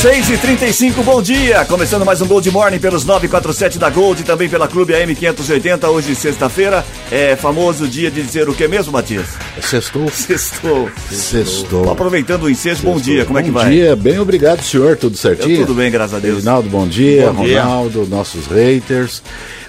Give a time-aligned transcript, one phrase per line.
[0.00, 1.62] 6 e 35 bom dia!
[1.66, 5.90] Começando mais um Gold Morning pelos 947 da Gold e também pela Clube AM 580,
[5.90, 6.82] hoje sexta-feira.
[7.12, 9.26] É famoso dia de dizer o que mesmo, Matias?
[9.60, 10.08] Sextou.
[10.08, 10.90] Sextou.
[11.10, 11.92] Sextou.
[11.92, 13.64] Aproveitando o ensejo, bom dia, como é que vai?
[13.66, 15.60] Bom dia, bem obrigado, senhor, tudo certinho?
[15.60, 16.36] Eu, tudo bem, graças a Deus.
[16.36, 17.62] Reinaldo, bom dia, Bom dia.
[17.62, 19.22] Ronaldo, nossos haters.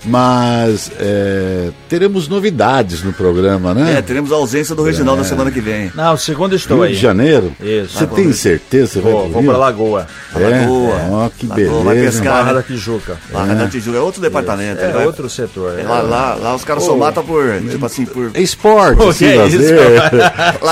[0.03, 3.97] Mas é, teremos novidades no programa, né?
[3.97, 5.91] É, teremos a ausência do Reginaldo na semana que vem.
[5.93, 6.93] Não, segundo estou Rio aí.
[6.93, 7.51] de Janeiro?
[7.61, 7.97] Isso.
[7.99, 8.87] Você Vai tem certeza?
[8.93, 9.49] Você vai Vou, vou Rio?
[9.51, 10.07] pra Lagoa.
[10.35, 10.39] É?
[10.39, 10.95] Lagoa.
[11.11, 12.17] Ó, que Lagoa, vai beleza.
[12.19, 12.33] pescar.
[12.33, 12.53] Barra né?
[12.53, 13.17] da Tijuca.
[13.31, 14.81] Barra da Tijuca é outro departamento.
[14.81, 15.79] É vai- outro setor.
[15.79, 18.31] é Lá, lá, lá os caras só matam por, tipo assim, por...
[18.33, 19.43] É esporte, Pô, assim, que é é-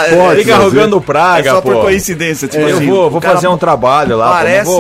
[0.10, 1.72] Esporte, Fica arrogando É praga, só pô.
[1.72, 2.88] por coincidência, tipo eu assim.
[2.88, 4.72] vou, o vou cara fazer um trabalho lá, Parece-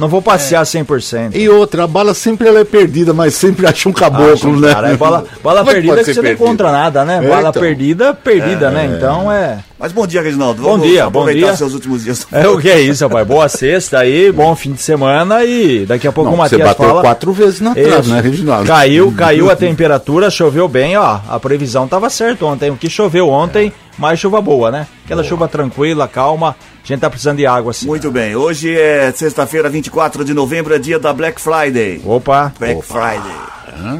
[0.00, 1.34] não vou, passear 100%.
[1.36, 4.72] E outra, a bala sempre ela é perdida, mas sempre acha um caboclo, Acho, né?
[4.74, 6.44] cara, é bala, bala Como é que perdida você não perdida?
[6.44, 7.20] encontra nada, né?
[7.24, 7.62] É, Bala então.
[7.62, 8.92] perdida, perdida, né?
[8.96, 9.58] Então é.
[9.78, 10.62] Mas bom dia, Reginaldo.
[10.62, 11.56] Bom Vamos dia, bom aproveitar dia.
[11.56, 12.26] seus últimos dias.
[12.32, 13.26] É o que é isso, rapaz.
[13.26, 16.68] Boa sexta aí, bom fim de semana e daqui a pouco Não, o você Matias
[16.68, 17.00] bateu fala.
[17.00, 18.66] quatro vezes na trave, né, Reginaldo?
[18.66, 21.20] Caiu, caiu a temperatura, choveu bem, ó.
[21.28, 22.70] A previsão tava certa ontem.
[22.70, 24.86] O que choveu ontem, mais chuva boa, né?
[25.06, 26.54] Aquela chuva tranquila, calma.
[26.82, 27.86] A gente tá precisando de água assim.
[27.86, 32.00] Muito bem, hoje é sexta-feira, 24 de novembro, é dia da Black Friday.
[32.04, 32.52] Opa.
[32.58, 33.50] Black Friday.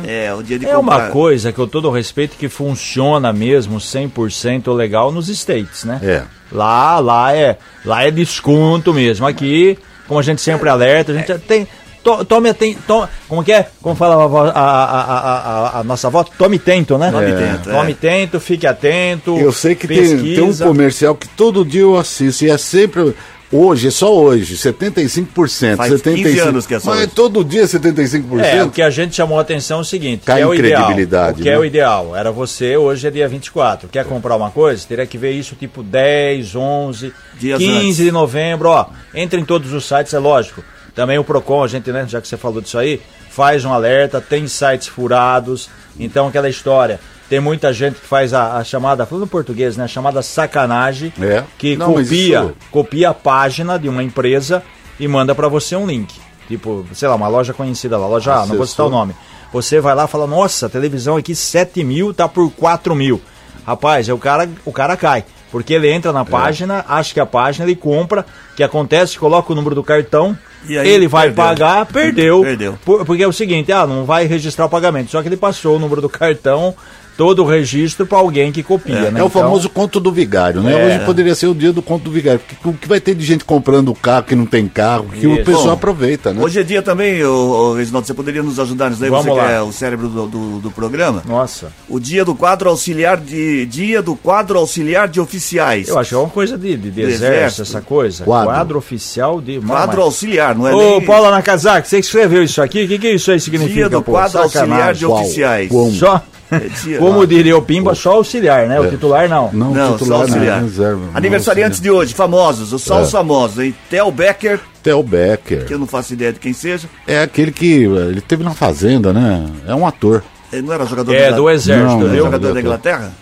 [0.07, 4.75] É, o dia de É uma coisa que eu todo respeito que funciona mesmo 100%
[4.75, 6.01] legal nos States, né?
[6.03, 6.23] É.
[6.53, 9.27] Lá, lá é, lá é desconto mesmo.
[9.27, 11.67] Aqui, como a gente sempre alerta, a gente tem
[12.03, 13.67] to- tome aten- to- como que é?
[13.83, 14.15] Como fala
[14.51, 16.25] a, a- a- a- nossa avó?
[16.25, 17.11] Tome tento, né?
[17.11, 17.73] Tome tento, é.
[17.73, 19.37] Tome tento, fique atento.
[19.39, 23.15] Eu sei que tem, tem um comercial que todo dia eu assisto e é sempre.
[23.53, 25.77] Hoje, é só hoje, 75%.
[25.77, 27.09] Faz 75, 15 anos que é só Mas hoje.
[27.09, 28.45] todo dia 75%.
[28.45, 30.49] É, o que a gente chamou a atenção é o seguinte, Cai que é em
[30.49, 30.83] o ideal.
[30.85, 31.59] credibilidade, O que é né?
[31.59, 32.17] o ideal?
[32.17, 33.89] Era você, hoje é dia 24.
[33.89, 34.85] Quer comprar uma coisa?
[34.87, 37.97] Teria que ver isso tipo 10, 11, Dias 15 antes.
[37.97, 38.87] de novembro, ó.
[39.13, 40.63] Entra em todos os sites, é lógico.
[40.95, 44.21] Também o Procon, a gente, né, já que você falou disso aí, faz um alerta,
[44.21, 45.69] tem sites furados.
[45.99, 49.89] Então aquela história, tem muita gente que faz a, a chamada, falando português, né, a
[49.89, 51.45] chamada sacanagem, É.
[51.57, 54.63] que Não, copia, isso- copia a página de uma empresa
[54.99, 56.15] e manda pra você um link.
[56.49, 58.91] Tipo, sei lá, uma loja conhecida lá, loja A, não vou citar o Acessou.
[58.91, 59.15] nome.
[59.53, 63.21] Você vai lá e fala, nossa, a televisão aqui 7 mil tá por 4 mil.
[63.65, 65.25] Rapaz, aí o cara, o cara cai.
[65.51, 66.15] Porque ele entra É.
[66.15, 69.83] na página, acha que a página, ele compra, o que acontece, coloca o número do
[69.83, 70.37] cartão,
[70.69, 71.45] aí, ele vai perdeu.
[71.45, 72.41] pagar, perdeu.
[72.43, 72.79] Perdeu.
[72.85, 75.11] Por- porque é o seguinte, ah, não vai registrar o pagamento.
[75.11, 76.75] Só que ele passou o número do cartão,
[77.21, 79.23] todo o registro para alguém que copia, É, né?
[79.23, 80.73] o Então, famoso conto do vigário, né?
[80.73, 80.87] É.
[80.87, 82.41] Hoje poderia ser o dia do conto do vigário.
[82.41, 85.35] Porque o que vai ter de gente comprando carro que não tem carro, que o
[85.35, 85.45] Isso.
[85.45, 86.43] pessoal Bom, aproveita, né?
[86.43, 89.33] Hoje é dia também, ô, ô, Reginaldo, você poderia nos ajudar nisso daí, Vamos você
[89.33, 89.51] que lá.
[89.51, 91.23] é o cérebro do, do, do programa.
[91.29, 93.67] Nossa, O dia do quadro auxiliar de.
[93.67, 95.89] Dia do quadro auxiliar de oficiais.
[95.89, 97.63] eu acho que é uma coisa de, de, de Do exército, exército.
[97.63, 98.25] essa coisa.
[98.25, 98.79] Quadro.
[98.79, 99.61] oficial de...
[99.61, 102.99] Quadro auxiliar, não é Ô, nem Paula Nakazaki, você que escreveu isso aqui, o que,
[102.99, 103.75] que isso aí significa?
[103.75, 104.13] dia do pô?
[104.13, 105.21] quadro auxiliar de Qual?
[105.21, 105.69] oficiais.
[105.69, 105.91] Qual?
[105.91, 108.81] Só, É dia- como diria o Pimba, só auxiliar, né?
[108.81, 109.51] O titular não.
[109.53, 110.61] Não, Não, titular só auxiliar.
[110.61, 111.03] não, reserva.
[111.15, 113.11] Aniversariantes de hoje, famosos, os só os É.
[113.13, 113.75] famosos, hein?
[113.89, 115.65] Theo Becker, Theo Becker.
[115.67, 116.89] que eu não faço ideia de quem seja.
[117.07, 117.85] É aquele que.
[117.85, 119.47] Ele teve na Fazenda, né?
[119.67, 120.23] É um ator.
[120.53, 122.25] Ele não era jogador É, da- do exército, Não, Não, viu?
[122.25, 123.13] jogador da Inglaterra?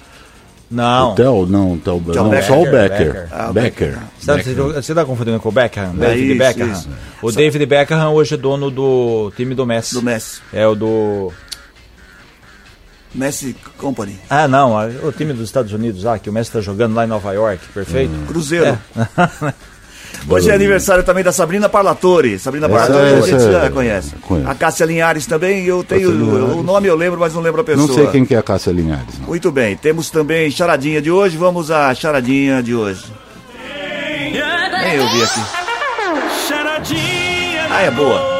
[0.70, 1.12] Não.
[1.12, 2.46] O Theo, não, Theo, não, Becker.
[2.46, 2.98] só o Becker.
[3.12, 3.28] Becker.
[3.32, 3.98] Ah, o Becker.
[4.18, 4.54] Você, Becker.
[4.74, 5.94] tá- você tá confundindo com o Beckham?
[5.94, 6.72] David isso, Beckham.
[6.72, 6.88] isso.
[7.22, 9.94] O David Beckham hoje é dono do time do Messi.
[9.94, 10.40] Do Messi.
[10.52, 11.32] É o do.
[13.14, 14.18] Messi Company.
[14.28, 17.08] Ah, não, o time dos Estados Unidos lá, que o Messi tá jogando lá em
[17.08, 18.12] Nova York, perfeito?
[18.26, 18.66] Cruzeiro.
[18.96, 19.54] É.
[20.28, 22.38] Hoje é aniversário também da Sabrina Parlatore.
[22.38, 24.14] Sabrina Essa- Parlatore a gente essa- já conhece.
[24.16, 24.50] conheço.
[24.50, 26.10] A Cássia Linhares também, eu tenho.
[26.58, 27.86] O nome eu lembro, mas não lembro a pessoa.
[27.86, 29.18] Não sei quem que é a Cássia Linhares.
[29.20, 29.28] Não.
[29.28, 31.36] Muito bem, temos também charadinha de hoje.
[31.36, 33.04] Vamos à charadinha de hoje.
[34.82, 35.40] Nem eu vi aqui.
[37.70, 38.37] Ah, é boa.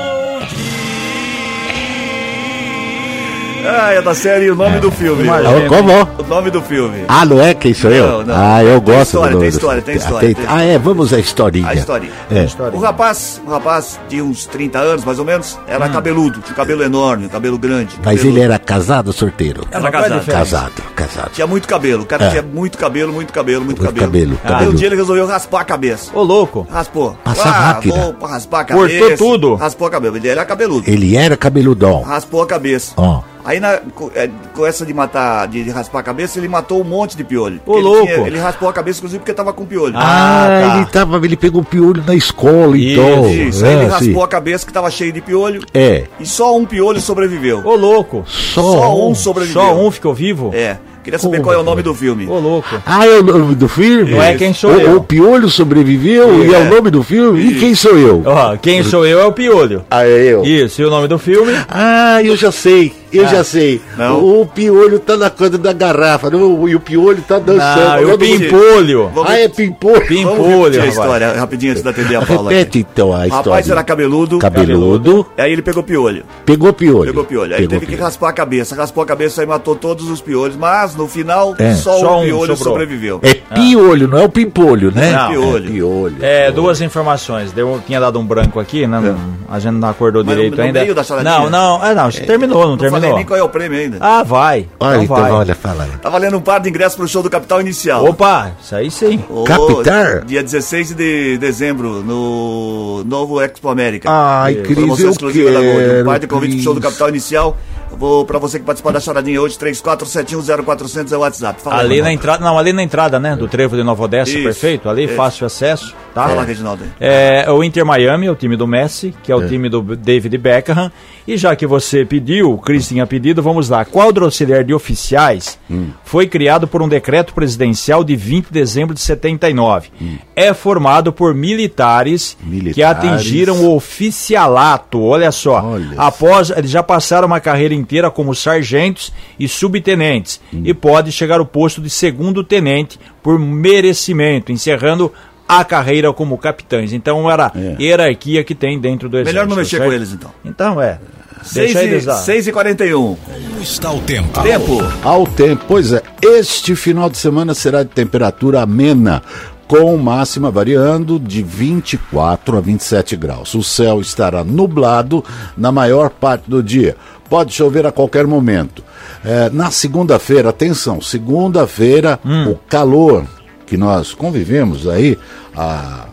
[3.69, 5.25] Ah, é da série O Nome do Filme.
[5.25, 5.51] Imagina.
[5.67, 5.93] Ah, como?
[6.19, 7.05] O nome do filme.
[7.09, 8.07] Ah, não é quem sou eu?
[8.07, 8.35] Não, não.
[8.37, 11.13] Ah, eu Tem gosto história, do tem do- história, tem história, tem Ah, é, vamos
[11.13, 11.69] à historinha.
[11.69, 12.13] A historinha.
[12.31, 12.47] É.
[12.75, 16.57] O rapaz, um rapaz de uns 30 anos, mais ou menos, era cabeludo, tinha um
[16.57, 17.95] cabelo enorme, um cabelo grande.
[17.97, 18.03] Hum.
[18.05, 19.63] Mas ele era casado ou sorteiro?
[19.71, 20.25] Era é casado.
[20.27, 21.31] Casado, casado.
[21.33, 22.31] Tinha muito cabelo, o cara É.
[22.31, 24.07] tinha muito cabelo, muito cabelo, muito, Muito cabelo.
[24.07, 24.75] cabelo, Aí um cabelo.
[24.75, 26.11] dia ele resolveu raspar a cabeça.
[26.15, 26.67] Ô, louco.
[26.71, 27.17] Raspou.
[27.25, 28.15] Passa ah, máquina.
[28.19, 29.17] Vou raspar a Cortou cabeça.
[29.17, 29.55] tudo.
[29.55, 30.17] Raspou a cabeça.
[30.17, 30.89] Ele era cabeludo.
[30.91, 32.03] Ele era cabeludão.
[32.03, 32.93] Raspou a cabeça.
[32.97, 33.21] Ó.
[33.49, 36.83] Aí na, com, é, com essa de matar, de, de raspar a cabeça, ele matou
[36.83, 37.59] um monte de piolho.
[37.65, 38.05] Ô, ele, louco.
[38.07, 39.95] tinha- ele raspou a cabeça, inclusive, porque tava com piolho.
[39.97, 40.77] Ah, Ah, tá.
[40.77, 43.27] ele, tava, ele pegou piolho na escola, então.
[43.31, 44.07] Isso, é, aí ele assim.
[44.09, 45.63] raspou a cabeça que tava cheio de piolho.
[45.73, 47.63] É, E só um piolho sobreviveu.
[47.65, 48.23] Ô, louco.
[48.27, 49.11] só, Só um.
[49.13, 49.63] um sobreviveu.
[49.63, 50.51] Só um ficou vivo?
[50.53, 50.77] É.
[51.03, 52.27] Queria saber Como qual é o nome do filme.
[52.27, 52.69] Ô, louco.
[52.85, 54.11] Ah, é o nome do filme?
[54.11, 54.97] Não é quem sou o, eu.
[54.99, 57.41] O Piolho sobreviveu e é o nome do filme?
[57.41, 58.23] E quem sou eu?
[58.27, 59.85] Ó, quem sou eu é o Piolho.
[59.91, 60.45] Ah, é eu.
[60.45, 61.53] Isso, e o nome do filme?
[61.67, 63.81] Ah, eu já sei, eu Ah, já sei.
[63.97, 64.21] não.
[64.21, 68.03] O, o piolho tá na coisa da garrafa, não, e o piolho tá dançando.
[68.07, 69.11] Não, o Pimpolho.
[69.15, 70.07] Vamos- Ah, é pimpolho.
[70.07, 72.51] Pimpolho, a história rapidinho antes de atender a Paula.
[72.51, 73.37] Repete então a O história.
[73.51, 74.39] rapaz era cabeludo.
[74.39, 76.25] cabeludo, Aí ele pegou piolho.
[76.45, 77.07] pegou piolho.
[77.07, 77.53] Pegou piolho.
[77.55, 78.05] Aí Pegou teve que piolho.
[78.05, 78.75] raspar a cabeça.
[78.75, 80.57] Raspou a cabeça e matou todos os piolhos.
[80.57, 81.75] Mas no final, É.
[81.75, 82.75] só, Só um um piolho sobrou.
[82.75, 83.21] sobreviveu.
[83.23, 85.13] É piolho, não é o pimpolho, né?
[85.13, 85.31] Não.
[85.31, 85.65] Piolho.
[85.69, 86.17] É piolho.
[86.21, 87.53] É, duas informações.
[87.53, 89.01] Deu, tinha dado um branco aqui, né?
[89.01, 90.81] Não- A gente não acordou Mas direito no ainda.
[90.81, 93.79] meio da não, não, é, não, terminou, não, Não falei nem qual é o prêmio
[93.79, 93.99] ainda.
[94.01, 94.69] Ah, vai.
[94.81, 95.31] Olha, então, vai.
[95.31, 95.91] olha, fala aí.
[96.01, 98.05] Tá valendo um par de ingressos pro show do Capital Inicial.
[98.05, 99.25] Opa, isso aí sim.
[99.29, 100.25] Ô, Capital?
[100.27, 104.09] Dia 16 de dezembro, no novo Expo América.
[104.11, 104.57] Ai.
[104.57, 105.71] Cris, Promoção eu exclusiva da Gold.
[105.71, 106.81] Um quero, par de convite pro show do.
[106.81, 107.57] Capital Inicial.
[107.99, 111.61] Vou pra você que participar da charadinha hoje, 34710400 é o WhatsApp.
[111.61, 112.15] Fala aí, Ali na Ronaldo.
[112.15, 115.15] entrada, não, ali na entrada, né, do trevo de Nova Odessa, Isso, perfeito, ali, isso.
[115.15, 116.29] fácil acesso, tá?
[116.29, 116.85] Fala, Reginaldo.
[116.85, 116.91] aí.
[117.01, 120.39] É, o Inter Miami é o time do Messi, que é o time do David
[120.39, 120.91] Beckham.
[121.27, 123.85] E já que você pediu, o Chris tinha pedido, vamos lá.
[123.85, 125.59] Quadro auxiliar de oficiais
[126.05, 129.89] foi criado por um decreto presidencial de 20 de dezembro de 79.
[130.35, 133.05] É formado por militares, que Militares.
[133.05, 135.03] atingiram o oficialato.
[135.03, 135.63] Olha só.
[135.63, 140.41] Olha Após, eles já passaram uma carreira inteira como sargentos e subtenentes.
[140.53, 145.11] E pode chegar ao posto de segundo tenente por merecimento, encerrando
[145.49, 146.93] a carreira como capitães.
[146.93, 147.83] Então era É.
[147.83, 149.35] hierarquia que tem dentro do exército.
[149.35, 149.89] Melhor não mexer certo?
[149.89, 150.31] com eles, então.
[150.45, 150.99] Então é.
[151.43, 152.17] 6 Deixa eles e, lá.
[152.17, 153.15] 6 e 41.
[153.17, 154.43] Como está o tempo?
[154.43, 154.79] Tempo.
[155.03, 159.23] Ao tempo, pois é, este final de semana será de temperatura amena,
[159.69, 163.55] com máxima variando de 24 a 27 graus.
[163.55, 165.25] O céu estará nublado
[165.57, 166.97] na maior parte do dia.
[167.29, 168.83] Pode chover a qualquer momento.
[169.25, 173.25] É, na segunda-feira, atenção, segunda-feira, o calor
[173.67, 175.19] que nós convivemos aí
[175.55, 176.07] há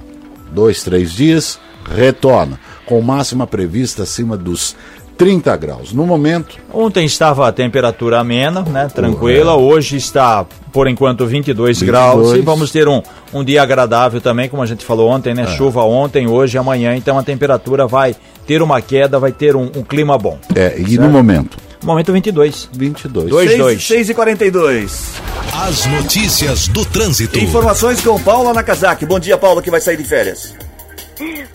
[0.51, 1.59] dois, três dias,
[1.89, 4.75] retorna, com máxima prevista acima dos
[5.17, 5.93] 30 graus.
[5.93, 8.89] No momento, Ontem estava a temperatura amena, né?
[8.93, 9.55] Tranquila.
[9.55, 11.81] Hoje está, por enquanto, 22, 22.
[11.81, 12.33] graus.
[12.33, 13.01] E vamos ter um,
[13.33, 15.47] um dia agradável também, como a gente falou ontem, né?
[15.47, 16.95] Chuva ontem, hoje e amanhã.
[16.95, 18.15] Então a temperatura vai
[18.47, 20.39] ter uma queda, vai ter um, um clima bom.
[20.55, 22.69] é, e no momento, Momento 22.
[22.73, 23.29] 22.
[23.29, 23.49] Dois.
[23.49, 23.87] 6, dois.
[23.87, 25.21] 6 e 42.
[25.53, 27.37] As notícias do trânsito.
[27.37, 29.05] Informações com Paula Nakazaki.
[29.05, 30.55] Bom dia, Paula, que vai sair de férias.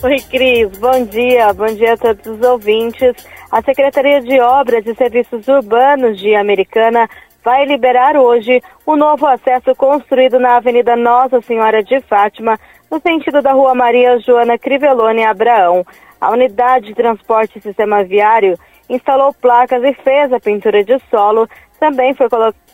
[0.02, 0.68] Oi, Cris.
[0.78, 1.52] Bom dia.
[1.52, 3.12] Bom dia a todos os ouvintes.
[3.50, 7.08] A Secretaria de Obras e Serviços Urbanos de Americana
[7.44, 12.58] vai liberar hoje um novo acesso construído na Avenida Nossa Senhora de Fátima,
[12.90, 15.86] no sentido da Rua Maria Joana Crivellone Abraão.
[16.20, 18.58] A unidade de transporte e sistema viário
[18.88, 21.48] instalou placas e fez a pintura de solo.
[21.78, 22.28] Também foi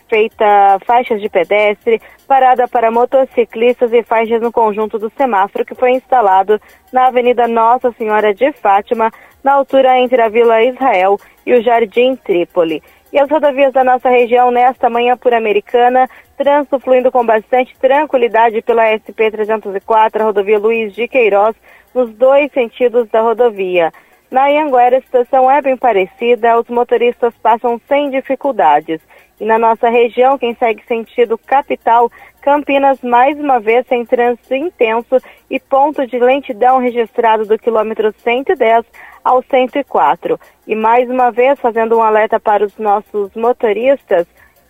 [0.08, 5.92] feita faixas de pedestre, parada para motociclistas e faixas no conjunto do semáforo que foi
[5.92, 6.60] instalado
[6.92, 9.10] na Avenida Nossa Senhora de Fátima,
[9.44, 12.82] na altura entre a Vila Israel e o Jardim Trípoli.
[13.12, 18.60] E as rodovias da nossa região nesta manhã por Americana, trânsito fluindo com bastante tranquilidade
[18.62, 21.54] pela SP-304, a rodovia Luiz de Queiroz,
[21.94, 23.92] nos dois sentidos da rodovia.
[24.30, 29.00] Na Ianguera, a situação é bem parecida, os motoristas passam sem dificuldades.
[29.40, 35.16] E na nossa região, quem segue sentido capital, Campinas, mais uma vez, sem trânsito intenso
[35.50, 38.86] e ponto de lentidão registrado do quilômetro 110
[39.24, 40.38] ao 104.
[40.64, 44.28] E mais uma vez, fazendo um alerta para os nossos motoristas,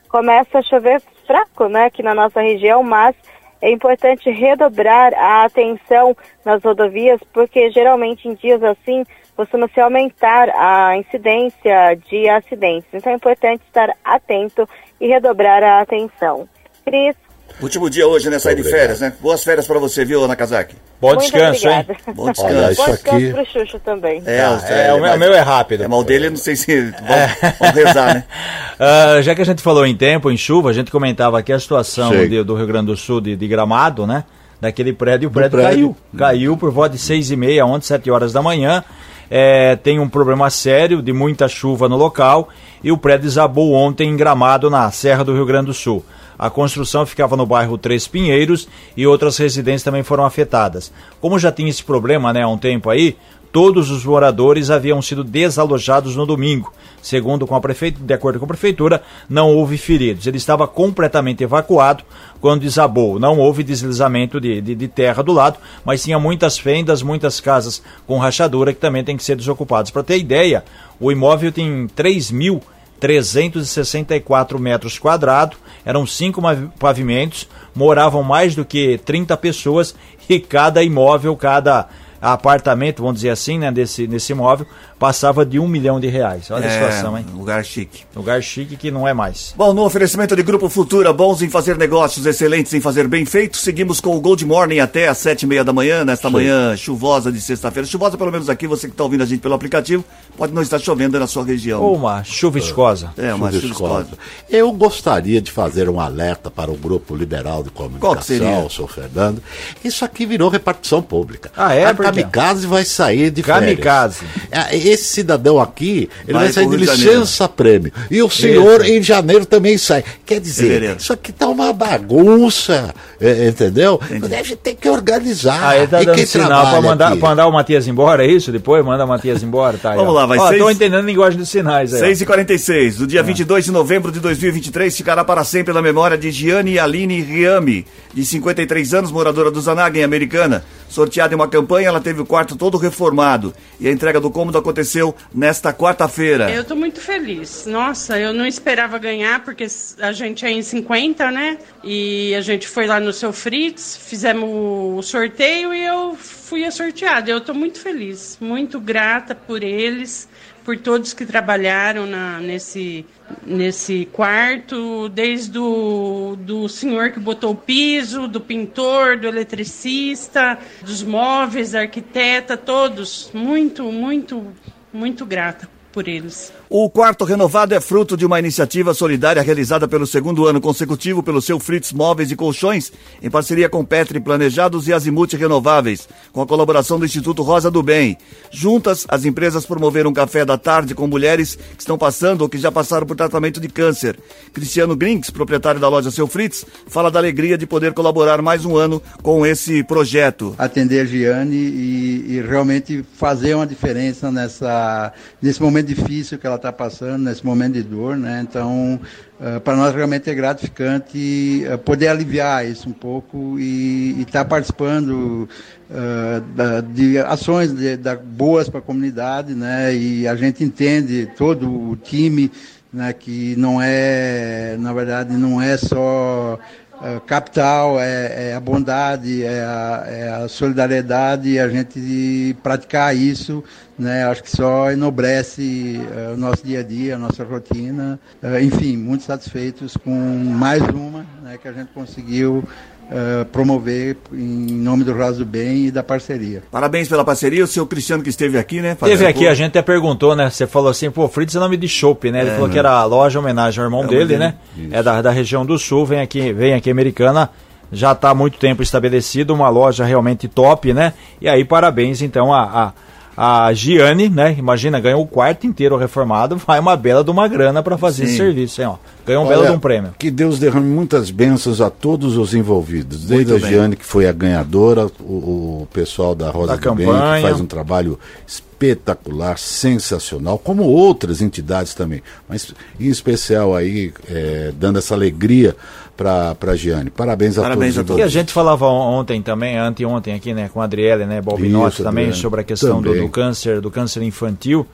[0.09, 3.15] começa a chover fraco, né, aqui na nossa região, mas
[3.61, 9.05] é importante redobrar a atenção nas rodovias, porque geralmente em dias assim
[9.37, 12.89] costuma-se aumentar a incidência de acidentes.
[12.93, 14.69] Então é importante estar atento
[15.01, 16.49] e redobrar a atenção.
[16.85, 17.15] Cris,
[17.63, 18.39] Último dia hoje, né?
[18.39, 19.13] Sair de férias, né?
[19.21, 20.75] Boas férias pra você, viu, Nakazaki?
[21.01, 21.81] Bom muito descanso, hein?
[21.81, 22.13] obrigada.
[22.13, 22.71] Bom Olha, descanso.
[22.73, 24.23] isso Bom aqui- descanso pro Xuxo também.
[24.27, 25.85] É, Ah, os- é, o meu- mas- o meu é rápido.
[25.85, 26.81] É, mas o dele, não sei se.
[27.01, 28.25] Vamos, vamos rezar, né?
[28.79, 31.59] Ah, já que a gente falou em tempo, em chuva, a gente comentava aqui a
[31.59, 34.25] situação de- do Rio Grande do Sul de, de Gramado, né?
[34.61, 35.71] Daquele prédio, o prédio, prédio.
[35.71, 35.97] caiu.
[36.19, 38.85] Caiu por volta de seis e meia, ontem, sete horas da manhã.
[39.31, 42.49] É, tem um problema sério de muita chuva no local
[42.83, 46.05] e o prédio desabou ontem em Gramado, na Serra do Rio Grande do Sul.
[46.39, 50.93] A construção ficava no bairro Três Pinheiros e outras residências também foram afetadas.
[51.21, 53.17] Como já tinha esse problema né, há um tempo aí,
[53.57, 56.71] todos os moradores haviam sido desalojados no domingo.
[57.01, 60.27] Segundo com a prefeitura, de acordo com a prefeitura, não houve feridos.
[60.27, 62.05] Ele estava completamente evacuado
[62.39, 63.19] quando desabou.
[63.19, 67.83] Não houve deslizamento de, de, de terra do lado, mas tinha muitas fendas, muitas casas
[68.07, 69.91] com rachadura que também têm que ser desocupadas.
[69.91, 70.63] Para ter ideia,
[71.01, 72.61] o imóvel tem 3 mil
[73.01, 76.43] 364 metros quadrados, eram cinco
[76.79, 79.95] pavimentos, moravam mais do que 30 pessoas
[80.29, 81.89] e cada imóvel, cada
[82.33, 84.67] apartamento, vamos dizer assim, né, desse, desse imóvel,
[84.99, 86.51] passava de um milhão de reais.
[86.51, 87.25] Olha é, a situação, hein?
[87.35, 88.05] Lugar chique.
[88.15, 89.55] Lugar chique que não é mais.
[89.57, 93.57] Bom, no oferecimento de Grupo Futura, bons em fazer negócios, excelentes em fazer bem feito,
[93.57, 96.35] seguimos com o Gold Morning até às sete e meia da manhã, nesta Sim.
[96.35, 97.87] manhã chuvosa de sexta-feira.
[97.87, 100.05] Chuvosa pelo menos aqui, você que está ouvindo a gente pelo aplicativo,
[100.37, 101.83] pode não estar chovendo na sua região.
[101.83, 103.13] Ou uma chuva escosa.
[103.17, 104.09] É, uma chuva escosa.
[104.49, 109.43] Eu gostaria de fazer um alerta para o Grupo Liberal de Comunicação, o senhor Fernando.
[109.85, 111.51] Isso aqui virou repartição pública.
[111.57, 111.85] Ah, é?
[111.85, 113.71] A kamikaze vai sair de férias.
[113.71, 114.25] Kamikaze.
[114.51, 117.93] É, esse cidadão aqui, ele vai, vai sair de licença-prêmio.
[118.11, 120.05] E o senhor em janeiro também sai.
[120.25, 120.97] Quer dizer, Fevereiro.
[120.99, 124.01] isso aqui tá uma bagunça, é, entendeu?
[124.05, 124.29] Entendi.
[124.29, 125.69] Deve ter que organizar.
[125.69, 128.53] Aí ah, tá e dando sinal para mandar, pra mandar o Matias embora, é isso?
[128.53, 129.95] Depois manda o Matias embora, tá?
[129.95, 130.55] Vamos lá, vai ser.
[130.55, 132.13] Estou entendendo a linguagem dos sinais aí.
[132.13, 133.25] 6h46, do dia ah.
[133.25, 138.25] 22 de novembro de 2023, ficará para sempre na memória de Gianni Aline Riami, de
[138.25, 140.65] 53 anos, moradora do Zanaga, em Americana.
[140.89, 143.55] Sorteada em uma campanha, ela teve o quarto todo reformado.
[143.81, 146.51] E a entrega do cômodo aconteceu nesta quarta-feira.
[146.51, 147.67] Eu estou muito feliz.
[147.67, 149.67] Nossa, eu não esperava ganhar, porque
[150.01, 151.59] a gente é em 50, né?
[151.83, 156.71] E a gente foi lá no seu Fritz, fizemos o sorteio e eu fui a
[156.71, 157.31] sorteada.
[157.31, 160.29] Eu estou muito feliz, muito grata por eles
[160.67, 163.07] por todos que trabalharam na, nesse,
[163.47, 171.05] nesse quarto, desde o do senhor que botou o piso, do pintor, do eletricista, dos
[171.05, 173.31] móveis, da arquiteta, todos.
[173.33, 174.45] Muito, muito,
[174.93, 176.53] muito grata por eles.
[176.69, 181.41] O quarto renovado é fruto de uma iniciativa solidária realizada pelo segundo ano consecutivo pelo
[181.41, 186.47] seu Fritz Móveis e Colchões, em parceria com Petri Planejados e Azimuth Renováveis, com a
[186.47, 188.19] colaboração do Instituto Rosa do Bem.
[188.51, 192.59] Juntas, as empresas promoveram um café da tarde com mulheres que estão passando ou que
[192.59, 194.19] já passaram por tratamento de câncer.
[194.53, 198.77] Cristiano Grinks, proprietário da loja Seu Fritz, fala da alegria de poder colaborar mais um
[198.77, 200.55] ano com esse projeto.
[200.59, 205.11] Atender a Giane e, e realmente fazer uma diferença nessa,
[205.41, 208.45] nesse momento difícil que ela está passando, nesse momento de dor, né?
[208.49, 209.01] Então,
[209.41, 214.45] uh, para nós realmente é gratificante uh, poder aliviar isso um pouco e estar tá
[214.45, 215.49] participando
[215.91, 219.95] uh, da, de ações de, da, boas para a comunidade, né?
[219.95, 222.51] E a gente entende todo o time,
[222.93, 223.13] né?
[223.13, 226.59] Que não é, na verdade, não é só
[227.03, 233.15] é, capital, é, é, a bondade, é a, é a, solidariedade e a gente praticar
[233.15, 233.63] isso,
[233.99, 238.19] né, acho que só enobrece uh, o nosso dia a dia, a nossa rotina.
[238.43, 242.63] Uh, enfim, muito satisfeitos com mais uma né, que a gente conseguiu
[243.11, 246.63] uh, promover em nome do Raso do Bem e da parceria.
[246.71, 248.93] Parabéns pela parceria, o seu Cristiano que esteve aqui, né?
[248.93, 250.51] Esteve aqui, a gente até perguntou, né?
[250.51, 252.41] Você falou assim, pô, Fritz é nome de chopp, né?
[252.41, 252.73] Ele é, falou né?
[252.73, 254.55] que era a loja homenagem ao irmão é dele, dele, né?
[254.77, 254.95] Isso.
[254.95, 257.51] É da, da região do sul, vem aqui, vem aqui americana
[257.93, 261.13] já está há muito tempo estabelecido, uma loja realmente top, né?
[261.41, 262.93] E aí, parabéns então a, a,
[263.37, 264.55] a Giane, né?
[264.59, 268.29] Imagina, ganhou o quarto inteiro reformado, vai uma bela de uma grana para fazer Sim.
[268.29, 268.97] esse serviço, hein, ó.
[269.27, 270.15] Ganhou um Olha, belo de um prêmio.
[270.17, 273.25] Que Deus derrame muitas bênçãos a todos os envolvidos.
[273.25, 276.81] Desde Muito a Giane, que foi a ganhadora, o, o pessoal da Rosa da do
[276.81, 277.33] campanha.
[277.33, 282.23] Bem, que faz um trabalho espetacular, sensacional, como outras entidades também.
[282.49, 285.75] Mas em especial aí, é, dando essa alegria
[286.17, 287.11] para a Giane.
[287.11, 288.11] Parabéns a Parabéns todos.
[288.11, 288.21] A todos.
[288.21, 292.25] E a gente falava ontem também, anteontem aqui, né, com a Adriele, né, Balbinotti também,
[292.25, 292.41] Adriane.
[292.41, 294.87] sobre a questão do, do, câncer, do câncer infantil.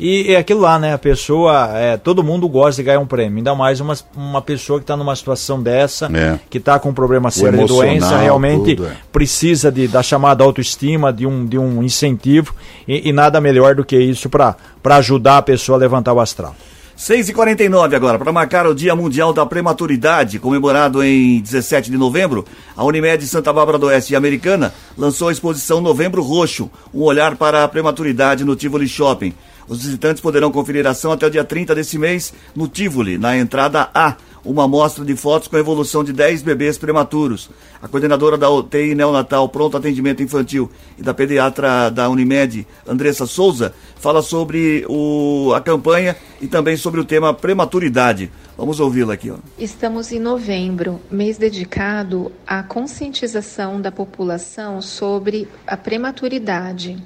[0.00, 0.94] E é aquilo lá, né?
[0.94, 4.78] A pessoa, é, todo mundo gosta de ganhar um prêmio, ainda mais uma, uma pessoa
[4.78, 6.38] que está numa situação dessa, é.
[6.48, 8.96] que está com um problema sério de doença, realmente tudo, é.
[9.10, 12.54] precisa de, da chamada autoestima, de um, de um incentivo,
[12.86, 16.54] e, e nada melhor do que isso para ajudar a pessoa a levantar o astral.
[16.98, 22.44] 6h49 agora, para marcar o Dia Mundial da Prematuridade, comemorado em 17 de novembro,
[22.76, 27.62] a Unimed Santa Bárbara do Oeste Americana lançou a exposição Novembro Roxo, um olhar para
[27.62, 29.32] a prematuridade no Tivoli Shopping.
[29.68, 33.38] Os visitantes poderão conferir a ação até o dia 30 desse mês no Tivoli, na
[33.38, 34.16] entrada A,
[34.48, 37.50] uma amostra de fotos com a evolução de 10 bebês prematuros.
[37.82, 43.74] A coordenadora da UTI Neonatal Pronto Atendimento Infantil e da pediatra da Unimed, Andressa Souza,
[43.96, 48.30] fala sobre o, a campanha e também sobre o tema prematuridade.
[48.56, 49.30] Vamos ouvi-la aqui.
[49.30, 49.36] Ó.
[49.58, 56.96] Estamos em novembro, mês dedicado à conscientização da população sobre a prematuridade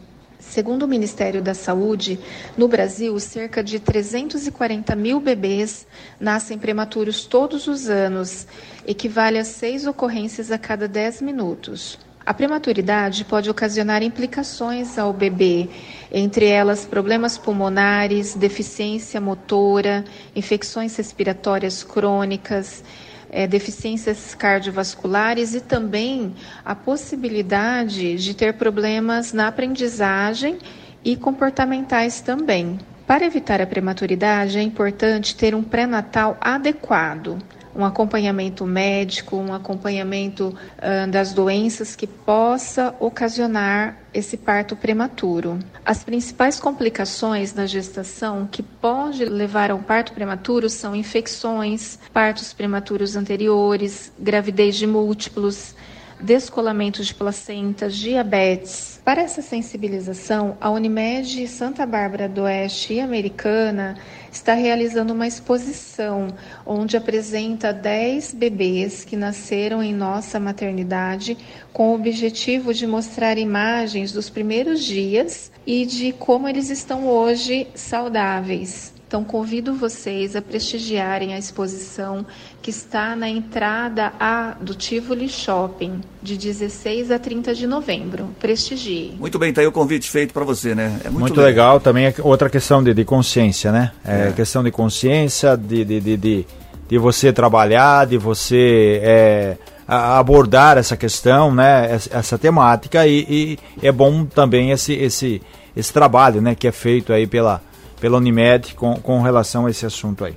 [0.53, 2.21] Segundo o Ministério da Saúde,
[2.59, 5.87] no Brasil, cerca de 340 mil bebês
[6.21, 8.47] nascem prematuros todos os anos,
[8.87, 11.99] equivale a seis ocorrências a cada 10 minutos.
[12.27, 15.71] A prematuridade pode ocasionar implicações ao bebê,
[16.13, 20.05] entre elas problemas pulmonares, deficiência motora,
[20.37, 22.85] infecções respiratórias crônicas,
[23.33, 30.59] é, deficiências cardiovasculares e também a possibilidade de ter problemas na aprendizagem
[31.03, 32.79] e comportamentais também.
[33.07, 37.39] Para evitar a prematuridade, é importante ter um pré-natal adequado
[37.75, 45.59] um acompanhamento médico, um acompanhamento uh, das doenças que possa ocasionar esse parto prematuro.
[45.85, 53.17] As principais complicações da gestação que pode levar ao parto prematuro são infecções, partos prematuros
[53.17, 55.75] anteriores, gravidez de múltiplos,
[56.23, 59.01] descolamento de placentas, diabetes.
[59.05, 63.97] Para essa sensibilização, a Unimed Santa Bárbara do Oeste e Americana
[64.33, 66.29] está realizando uma exposição
[66.65, 71.37] onde apresenta 10 bebês que nasceram em nossa maternidade
[71.73, 77.69] com o objetivo de mostrar imagens dos primeiros dias e de como eles estão hoje
[77.75, 78.92] saudáveis.
[79.13, 82.25] Então, convido vocês a prestigiarem a exposição
[82.63, 88.31] que está na entrada A do Tivoli Shopping, de 16 a 30 de novembro.
[88.41, 89.15] Prestigie.
[89.21, 90.99] Muito bem, tá aí o convite feito para você, né?
[91.05, 91.75] É muito, muito legal.
[91.75, 91.81] legal.
[91.81, 93.93] Também é outra questão de, de consciência, né?
[94.03, 96.47] É, é, questão de consciência, de, de, de, de,
[96.89, 101.93] de você trabalhar, de você é, abordar essa questão, né?
[101.93, 105.43] Essa, essa temática e, e, é bom também esse, esse,
[105.77, 106.55] esse trabalho, né?
[106.55, 107.61] Que é feito aí pela
[108.03, 110.35] pela Unimed com, com relação a esse assunto aí.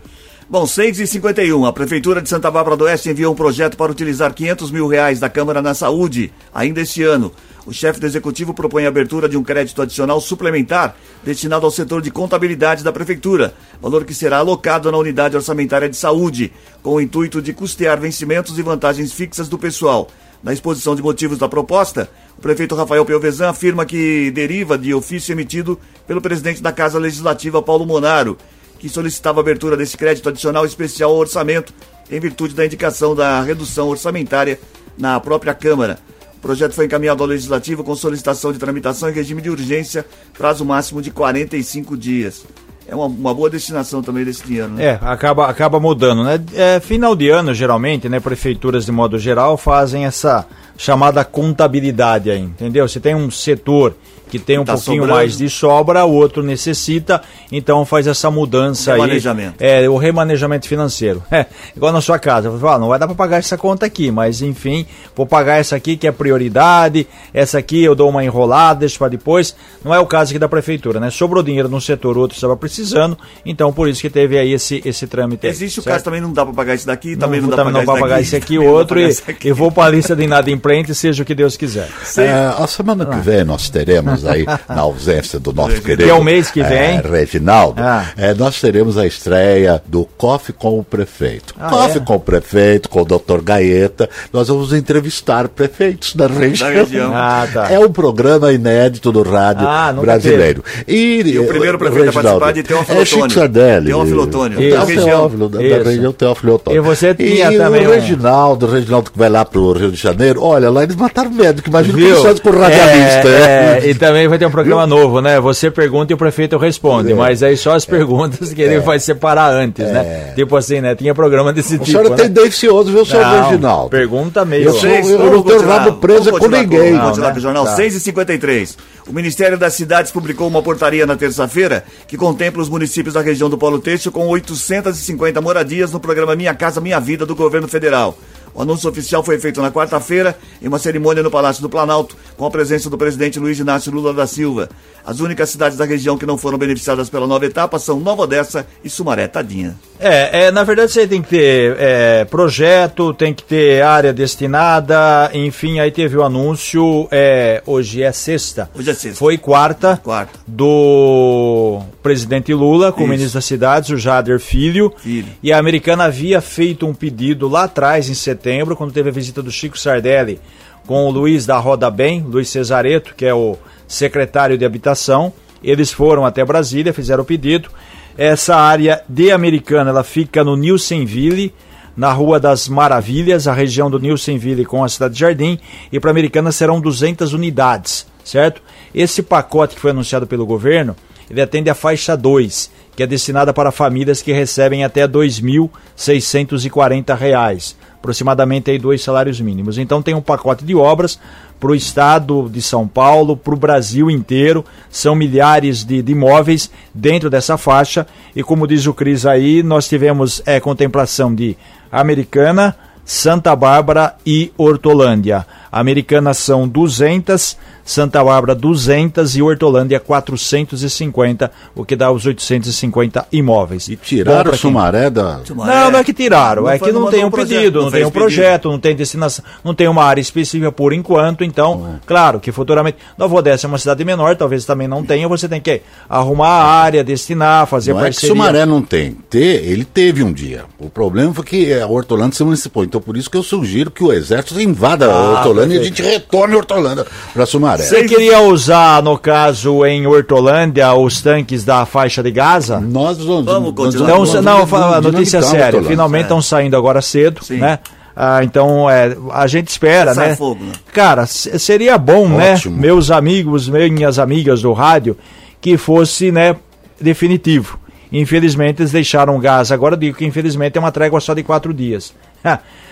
[0.48, 3.92] Bom, 6 e 51 a Prefeitura de Santa Bárbara do Oeste enviou um projeto para
[3.92, 7.32] utilizar 500 mil reais da Câmara na Saúde, ainda este ano.
[7.66, 12.04] O chefe do Executivo propõe a abertura de um crédito adicional suplementar destinado ao setor
[12.04, 16.54] de contabilidade da Prefeitura, valor que será alocado na unidade orçamentária de saúde,
[16.84, 20.08] com o intuito de custear vencimentos e vantagens fixas do pessoal.
[20.44, 25.32] Na exposição de motivos da proposta, o prefeito Rafael Piovesan afirma que deriva de ofício
[25.32, 28.38] emitido pelo presidente da Casa Legislativa, Paulo Monaro,
[28.78, 31.74] que solicitava a abertura desse crédito adicional especial ao orçamento,
[32.12, 34.60] em virtude da indicação da redução orçamentária
[34.98, 35.98] na própria Câmara.
[36.38, 40.06] O projeto foi encaminhado ao Legislativo com solicitação de tramitação em regime de urgência,
[40.38, 42.46] prazo máximo de 45 dias
[42.88, 44.70] é uma, uma, boa destinação também desse dinheiro.
[44.70, 44.86] Né?
[44.86, 46.40] É, acaba, acaba mudando, né?
[46.54, 48.20] É, final de ano, geralmente, né?
[48.20, 50.46] Prefeituras de modo geral fazem essa
[50.78, 52.88] chamada contabilidade aí, entendeu?
[52.88, 53.96] Você tem um setor
[54.30, 55.14] que tem um tá pouquinho sobrando.
[55.14, 59.64] mais de sobra, o outro necessita, então faz essa mudança o remanejamento.
[59.64, 59.84] aí.
[59.86, 61.24] É, o remanejamento financeiro.
[61.36, 62.50] É, igual na sua casa.
[62.50, 65.58] Você fala, ah, não vai dar para pagar essa conta aqui, mas enfim, vou pagar
[65.58, 69.54] essa aqui que é prioridade, essa aqui eu dou uma enrolada, deixo para depois.
[69.84, 71.10] Não é o caso aqui da prefeitura, né?
[71.10, 75.08] Sobrou dinheiro num setor, outro estava precisando, então por isso que teve aí esse, esse
[75.08, 75.46] trâmite.
[75.46, 75.88] Existe certo?
[75.88, 78.00] o caso também não dá para pagar esse daqui, também não, não dá para pagar,
[78.00, 81.36] pagar esse aqui, outro, e, e vou para a lista de inadimplente, seja o que
[81.36, 81.90] Deus quiser.
[82.18, 86.04] É, a semana que vem nós teremos aí, na ausência do nosso querido.
[86.04, 86.98] Que é o mês que vem.
[86.98, 88.06] É, Reginaldo, ah.
[88.16, 91.56] é, nós teremos a estreia do Coffee com o Prefeito.
[91.60, 92.06] Ah, Coffee é?
[92.06, 93.42] com o Prefeito, com o Dr.
[93.44, 94.10] Gaeta.
[94.32, 96.70] Nós vamos entrevistar prefeitos da região.
[96.70, 97.16] Da região.
[97.26, 97.72] Ah, tá.
[97.72, 100.64] É um programa inédito do rádio ah, brasileiro.
[100.88, 103.88] E, e, o primeiro prefeito Reginaldo, a participar de Teófilo É Chico Sardelli.
[103.88, 104.62] Teófilo Otônio.
[104.62, 106.78] É o da, da região Teófilo Otônio.
[106.78, 109.98] E você tinha e também o Reginaldo, o Reginaldo que vai lá pro Rio de
[109.98, 112.36] Janeiro, olha, lá eles mataram médico, imagina Viu?
[112.36, 113.28] que com radialista.
[113.28, 115.40] É, é, e também vai ter um programa novo, né?
[115.40, 117.16] Você pergunta e o prefeito responde, é.
[117.16, 118.80] mas aí só as perguntas que ele é.
[118.80, 120.30] vai separar antes, né?
[120.30, 120.34] É.
[120.36, 120.94] Tipo assim, né?
[120.96, 121.84] Tinha programa desse o tipo.
[121.84, 122.16] A senhora né?
[122.16, 123.90] tem delicioso, viu, seu não, Reginaldo?
[123.90, 124.66] Pergunta meio.
[124.66, 126.94] Eu, sou, eu, eu não tenho rabo preso com ninguém.
[126.94, 127.78] Vamos continuar com o jornal tá.
[127.78, 128.76] 6h53.
[129.08, 133.50] O Ministério das Cidades publicou uma portaria na terça-feira que contempla os municípios da região
[133.50, 138.18] do Polo Têxtil com 850 moradias no programa Minha Casa Minha Vida do governo federal.
[138.56, 142.46] O anúncio oficial foi feito na quarta-feira em uma cerimônia no Palácio do Planalto, com
[142.46, 144.70] a presença do presidente Luiz Inácio Lula da Silva.
[145.06, 148.66] As únicas cidades da região que não foram beneficiadas pela nova etapa são Nova Odessa
[148.82, 149.76] e Sumaré Tadinha.
[150.00, 155.30] É, é na verdade você tem que ter é, projeto, tem que ter área destinada,
[155.34, 158.70] enfim, aí teve o anúncio, é, hoje é sexta.
[158.74, 159.20] Hoje é sexta.
[159.20, 160.40] Foi quarta, quarta.
[160.48, 163.08] do presidente Lula com Isso.
[163.08, 165.28] o ministro das cidades, o Jader Filho, Filho.
[165.44, 169.12] E a americana havia feito um pedido lá atrás, em setembro setembro, quando teve a
[169.12, 170.40] visita do Chico Sardelli
[170.86, 175.34] com o Luiz da Roda Bem, Luiz Cesareto, que é o secretário de Habitação.
[175.64, 177.70] Eles foram até Brasília, fizeram o pedido.
[178.16, 181.52] Essa área de Americana, ela fica no Nilsenville,
[181.98, 185.58] na Rua das Maravilhas, a região do Nilsenville com a cidade de Jardim,
[185.92, 188.06] e para Americana serão 200 unidades.
[188.24, 188.62] certo?
[188.94, 190.96] Esse pacote que foi anunciado pelo governo,
[191.32, 197.74] ele atende a faixa 2, que é destinada para famílias que recebem até R$ 2.640,
[198.06, 199.80] aproximadamente aí dois salários mínimos.
[199.80, 201.20] Então tem um pacote de obras
[201.60, 204.64] para o estado de São Paulo, para o Brasil inteiro.
[204.92, 208.06] São milhares de, de, imóveis dentro dessa faixa.
[208.36, 211.58] E como diz o Cris aí, nós tivemos é, contemplação de
[211.92, 215.46] Americana, Santa Bárbara e Hortolândia.
[215.72, 223.88] Americana são 200, Santa Bárbara 200 e Hortolândia 450, o que dá os 850 imóveis.
[223.88, 225.40] E tiraram o Sumaré da.
[225.56, 228.04] Não, não é que tiraram, não é que não tem um pedido, não, não tem
[228.04, 232.00] um projeto, não tem destinação, não tem uma área específica por enquanto, então, é.
[232.08, 232.98] claro que futuramente.
[233.18, 236.66] Nova Odessa é uma cidade menor, talvez também não tenha, você tem que arrumar a
[236.66, 238.18] área, destinar, fazer não parceria.
[238.18, 239.12] É que Sumaré não tem.
[239.30, 240.66] Ter, ele teve um dia.
[240.80, 242.84] O problema foi que a Hortolândia se municipou.
[242.84, 245.84] Então por isso que eu sugiro que o exército invada ah, a Hortolândia e a
[245.84, 247.75] gente retorne a Hortolândia para Sumaré.
[247.78, 252.80] Você queria usar, no caso, em Hortolândia, os tanques da faixa de Gaza?
[252.80, 254.10] Nós vamos, vamos continuar.
[254.10, 255.82] Não, não, não fala, notícia séria.
[255.84, 256.42] Finalmente estão é.
[256.42, 257.58] saindo agora cedo, Sim.
[257.58, 257.80] né?
[258.16, 260.36] Ah, então, é, a gente espera, Sai né?
[260.38, 260.72] Fogo, né?
[260.94, 262.54] Cara, seria bom, né?
[262.54, 262.76] Ótimo.
[262.76, 262.82] né?
[262.84, 265.18] Meus amigos, minhas amigas do rádio,
[265.60, 266.56] que fosse, né,
[267.00, 267.78] definitivo.
[268.22, 269.74] Infelizmente, eles deixaram o gás.
[269.74, 272.14] Agora digo que, infelizmente, é uma trégua só de quatro dias.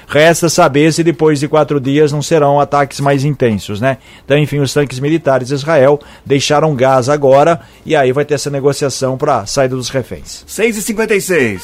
[0.05, 3.99] Resta saber se depois de quatro dias não serão ataques mais intensos, né?
[4.25, 8.49] Então, enfim, os tanques militares de Israel deixaram gás agora e aí vai ter essa
[8.49, 10.43] negociação para saída dos reféns.
[10.45, 11.61] 6h56.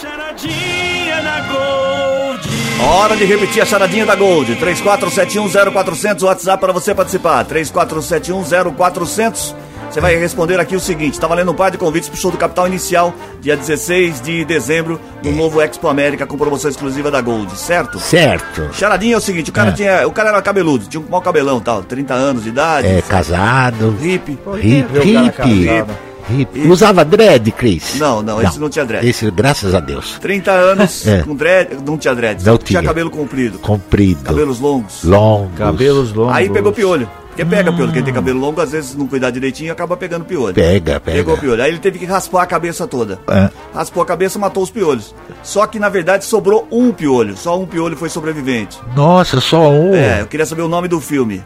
[0.00, 2.48] Charadinha da Gold.
[2.80, 4.56] Hora de repetir a charadinha da Gold.
[4.56, 7.44] 34710400, WhatsApp para você participar.
[7.44, 9.54] 34710400.
[9.90, 12.36] Você vai responder aqui o seguinte: está valendo um par de convites pro show do
[12.36, 17.56] Capital Inicial, dia 16 de dezembro, no novo Expo América, com promoção exclusiva da Gold,
[17.56, 17.98] certo?
[17.98, 18.68] Certo.
[18.72, 19.72] Charadinha é o seguinte: o cara, é.
[19.72, 22.86] tinha, o cara era cabeludo, tinha um mau cabelão tal, 30 anos de idade.
[22.86, 23.96] É, casado.
[24.00, 24.38] Hippie.
[24.60, 25.00] Hippie.
[25.00, 25.84] Hippie.
[26.30, 26.68] Hippie.
[26.68, 27.94] Usava dread, Cris?
[27.98, 29.08] Não, não, esse não tinha dread.
[29.08, 30.18] Esse, graças a Deus.
[30.20, 31.22] 30 anos é.
[31.22, 32.44] com dread, não tinha dread.
[32.44, 32.80] Não tinha.
[32.80, 33.58] Tinha cabelo comprido.
[33.58, 34.22] Comprido.
[34.24, 35.02] Cabelos longos.
[35.04, 35.56] Longos.
[35.56, 36.36] Cabelos longos.
[36.36, 37.08] Aí pegou piolho.
[37.38, 40.54] Porque pega piolho, quem tem cabelo longo, às vezes não cuidar direitinho acaba pegando piolho.
[40.54, 41.18] Pega, pega.
[41.18, 41.62] Pegou piolho.
[41.62, 43.20] Aí ele teve que raspar a cabeça toda.
[43.28, 43.48] É.
[43.72, 45.14] Raspou a cabeça matou os piolhos.
[45.44, 47.36] Só que na verdade sobrou um piolho.
[47.36, 48.80] Só um piolho foi sobrevivente.
[48.96, 49.94] Nossa, só um.
[49.94, 51.44] É, eu queria saber o nome do filme.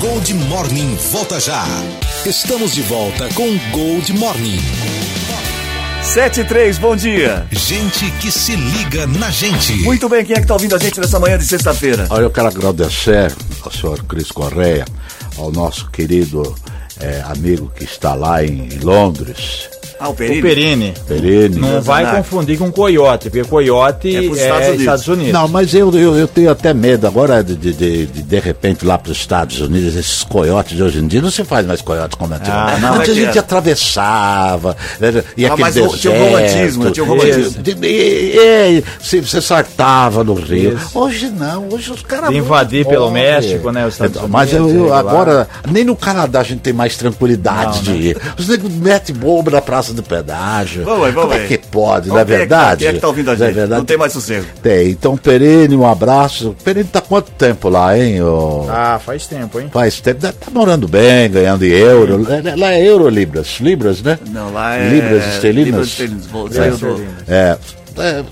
[0.01, 1.65] Gold Morning volta já.
[2.25, 4.94] Estamos de volta com Gold Morning.
[6.05, 7.47] 73, bom dia.
[7.51, 9.73] Gente que se liga na gente.
[9.79, 12.07] Muito bem, quem é que tá ouvindo a gente nessa manhã de sexta-feira?
[12.11, 14.85] Olha, eu quero agradecer ao senhor Cris Correia,
[15.39, 16.55] ao nosso querido
[17.01, 20.39] é, amigo que está lá em Londres, ah, o Perini?
[20.39, 20.95] O Perini.
[21.07, 21.57] Perini.
[21.59, 24.81] Não vai confundir com Coyote, porque Coyote é, é Estados, Unidos.
[24.81, 25.33] Estados, Unidos.
[25.33, 28.85] Não, mas eu, eu, eu, tenho até medo agora de, de, de, de, de repente
[28.85, 31.81] lá para os Estados Unidos, esses coiotes de hoje em dia, não se faz mais
[31.81, 32.77] coiotes como antigamente.
[32.77, 34.77] Ah, não, Antes a gente atravessava,
[35.37, 37.63] e ah, mas deserto, tinha um romantismo, tinha um romantismo.
[39.01, 40.75] você, você sartava no Rio.
[40.75, 40.99] Isso.
[40.99, 42.35] Hoje não, hoje os caras...
[42.35, 44.31] Invadir pelo México, né, os Estados Unidos.
[44.31, 47.97] Mas eu, eu agora, nem no Canadá a gente tem mais tranquilidade não, de né?
[47.99, 48.19] ir.
[48.39, 50.85] Os negros metem bomba na Praça do pedágio.
[50.85, 52.81] Vamos aí, vamos Como é que pode, não é verdade?
[52.81, 53.59] Quem é que tá ouvindo a é gente?
[53.59, 54.47] É não tem mais sossego.
[54.63, 54.91] Tem.
[54.91, 56.55] Então, Perene, um abraço.
[56.65, 58.23] Perene tá quanto tempo lá, hein?
[58.23, 58.67] O...
[58.71, 59.69] Ah, faz tempo, hein?
[59.73, 60.21] Faz tempo.
[60.21, 62.25] Tá morando bem, ganhando em euro.
[62.57, 63.59] Lá é euro Libras.
[63.61, 64.19] Libras, né?
[64.31, 64.89] Não, lá é.
[64.89, 65.99] Libras esterlinas.
[65.99, 67.01] Libras esterlinas.
[67.29, 67.59] É.
[67.99, 68.03] é.
[68.03, 68.25] é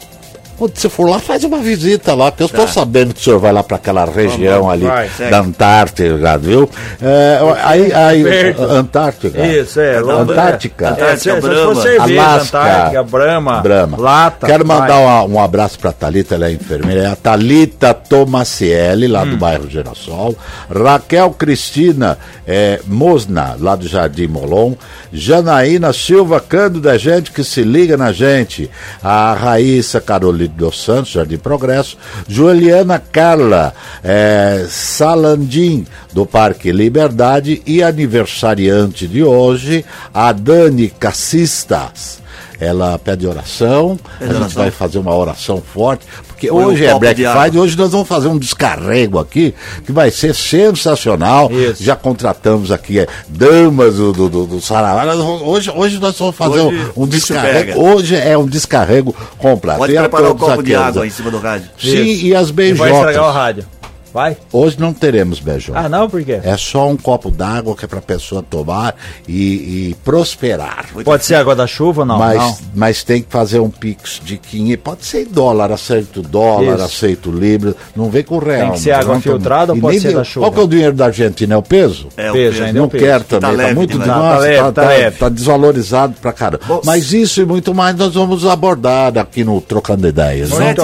[0.62, 3.38] quando você for lá, faz uma visita lá, que eu estou sabendo que o senhor
[3.40, 6.68] vai lá para aquela região ali vai, da Antártica, viu?
[7.00, 8.62] É, aí, aí, Perto.
[8.62, 9.46] Antártica.
[9.46, 9.96] Isso, é.
[9.98, 10.96] Antártica.
[11.00, 11.74] É, se, se Brahma.
[11.82, 12.58] cerveja, Alasca.
[12.60, 13.96] Antártica, Brahma, Brahma.
[14.00, 14.46] Lata.
[14.46, 17.02] Quero mandar uma- um abraço para a Thalita, ela é enfermeira.
[17.02, 19.30] É a Thalita Tomacielli, lá Hum.
[19.30, 20.36] do bairro Girassol.
[20.70, 24.74] Raquel Cristina é, Mosna, lá do Jardim Molon.
[25.12, 28.70] Janaína Silva Cândido, é gente que se liga na gente.
[29.02, 31.96] A Raíssa Carolina dos Santos, Jardim Progresso.
[32.28, 37.62] Juliana Carla é, Salandim, do Parque Liberdade.
[37.66, 42.20] E aniversariante de hoje, a Dani Cassistas.
[42.60, 44.62] Ela pede oração, a gente oração.
[44.62, 46.06] vai fazer uma oração forte,
[46.50, 47.22] hoje é Black.
[47.24, 51.50] Friday, hoje nós vamos fazer um descarrego aqui, que vai ser sensacional.
[51.50, 51.82] Isso.
[51.82, 55.12] Já contratamos aqui é, damas do, do, do, do Saravá.
[55.14, 57.72] Hoje, hoje nós vamos fazer Hoje um, um descarrego.
[57.72, 57.78] pega.
[57.78, 59.78] Hoje é um descarrego completo.
[59.78, 61.68] Pode E preparar um copo de água em cima do rádio.
[61.78, 62.26] Sim, Isso.
[62.26, 62.96] e as E vai beijotas.
[62.96, 63.64] estragar o rádio.
[64.12, 64.36] Vai?
[64.52, 65.84] Hoje não teremos beijotas.
[65.86, 66.08] Ah, não?
[66.08, 66.38] Por quê?
[66.42, 68.94] É só um copo d'água que é para a pessoa tomar
[69.26, 70.86] e, e prosperar.
[71.04, 72.18] Pode ser água da chuva ou não?
[72.18, 72.58] mas, não.
[72.74, 74.82] mas tem que fazer um pix de 500.
[74.82, 76.84] Pode ser em dólar, aceito dólar, Isso.
[76.84, 77.74] aceito libra.
[77.96, 78.60] Não vem com real.
[78.66, 80.46] Tem que ser água filtrada ou pode nem ser da chuva?
[80.46, 81.54] Qual que é o dinheiro da Argentina?
[81.54, 82.08] É o peso?
[82.16, 82.64] É, o Peso, peso.
[82.64, 83.04] ainda é não o peso.
[83.04, 84.08] quero Tá também, tá, leve muito demais.
[84.10, 85.16] nossa, Tá leve, tá, tá tá- leve.
[85.18, 86.64] tá desvalorizado pra caramba.
[86.68, 90.50] Bom, Mas isso e muito mais nós vamos abordar aqui no Trocando Ideias.
[90.50, 90.74] né?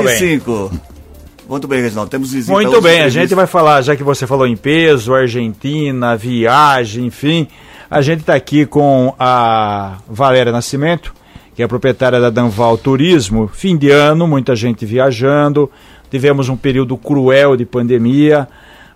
[1.49, 1.49] Muito 7 bem.
[1.49, 1.51] 5.
[1.51, 2.11] Muito bem, Reginaldo.
[2.11, 6.17] Temos visita Muito bem, a gente vai falar, já que você falou em peso, Argentina,
[6.17, 7.49] viagem, enfim.
[7.91, 11.15] A gente está aqui com a Valéria Nascimento,
[11.57, 13.49] que é proprietária da Danval Turismo.
[13.49, 15.71] Fim de ano, muita gente viajando.
[16.11, 18.47] Tivemos um período cruel de pandemia.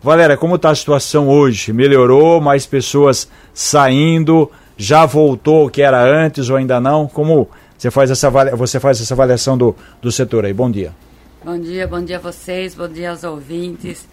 [0.02, 1.72] Valéria, como está a situação hoje?
[1.72, 2.40] Melhorou?
[2.40, 4.50] Mais pessoas saindo?
[4.76, 7.06] Já voltou o que era antes ou ainda não?
[7.06, 10.52] Como você faz essa, você faz essa avaliação do, do setor aí?
[10.52, 10.92] Bom dia.
[11.44, 14.06] Bom dia, bom dia a vocês, bom dia aos ouvintes.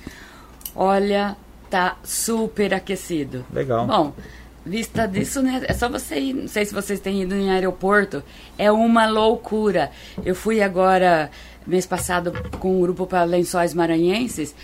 [0.75, 1.37] Olha,
[1.69, 3.45] tá super aquecido.
[3.53, 3.85] Legal.
[3.85, 4.15] Bom,
[4.65, 5.61] vista disso, né?
[5.67, 6.33] É só você ir.
[6.33, 8.23] Não sei se vocês têm ido em aeroporto.
[8.57, 9.91] É uma loucura.
[10.25, 11.29] Eu fui agora,
[11.67, 14.55] mês passado, com um grupo para lençóis maranhenses.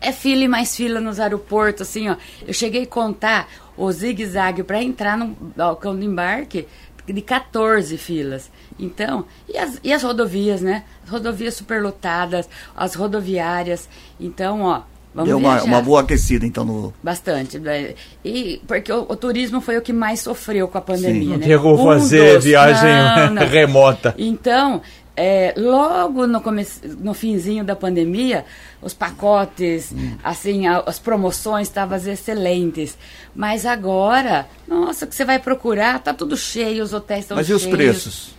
[0.00, 2.16] É fila e mais fila nos aeroportos, assim, ó.
[2.44, 6.66] Eu cheguei a contar o zigue-zague para entrar no balcão do embarque
[7.06, 8.50] de 14 filas.
[8.78, 10.84] Então, e as, e as rodovias, né?
[11.04, 13.88] As rodovias superlotadas, as rodoviárias.
[14.18, 14.80] Então, ó,
[15.14, 16.92] vamos Deu uma, uma boa aquecida, então, no.
[17.02, 17.58] Bastante.
[17.58, 17.94] né?
[18.24, 21.44] E porque o, o turismo foi o que mais sofreu com a pandemia, Não né?
[21.44, 23.42] tinha como Um fazer dos- viagem Não, não.
[23.48, 24.14] remota.
[24.18, 24.80] Então,
[25.16, 26.42] é, logo no,
[26.98, 28.44] no finzinho da pandemia,
[28.82, 30.16] os pacotes, Hum.
[30.24, 32.96] assim, a- as promoções estavam excelentes.
[33.34, 37.46] Mas agora, nossa, o que você vai procurar, tá tudo cheio, os hotéis estão Mas
[37.46, 37.62] e cheios.
[37.64, 38.34] os preços?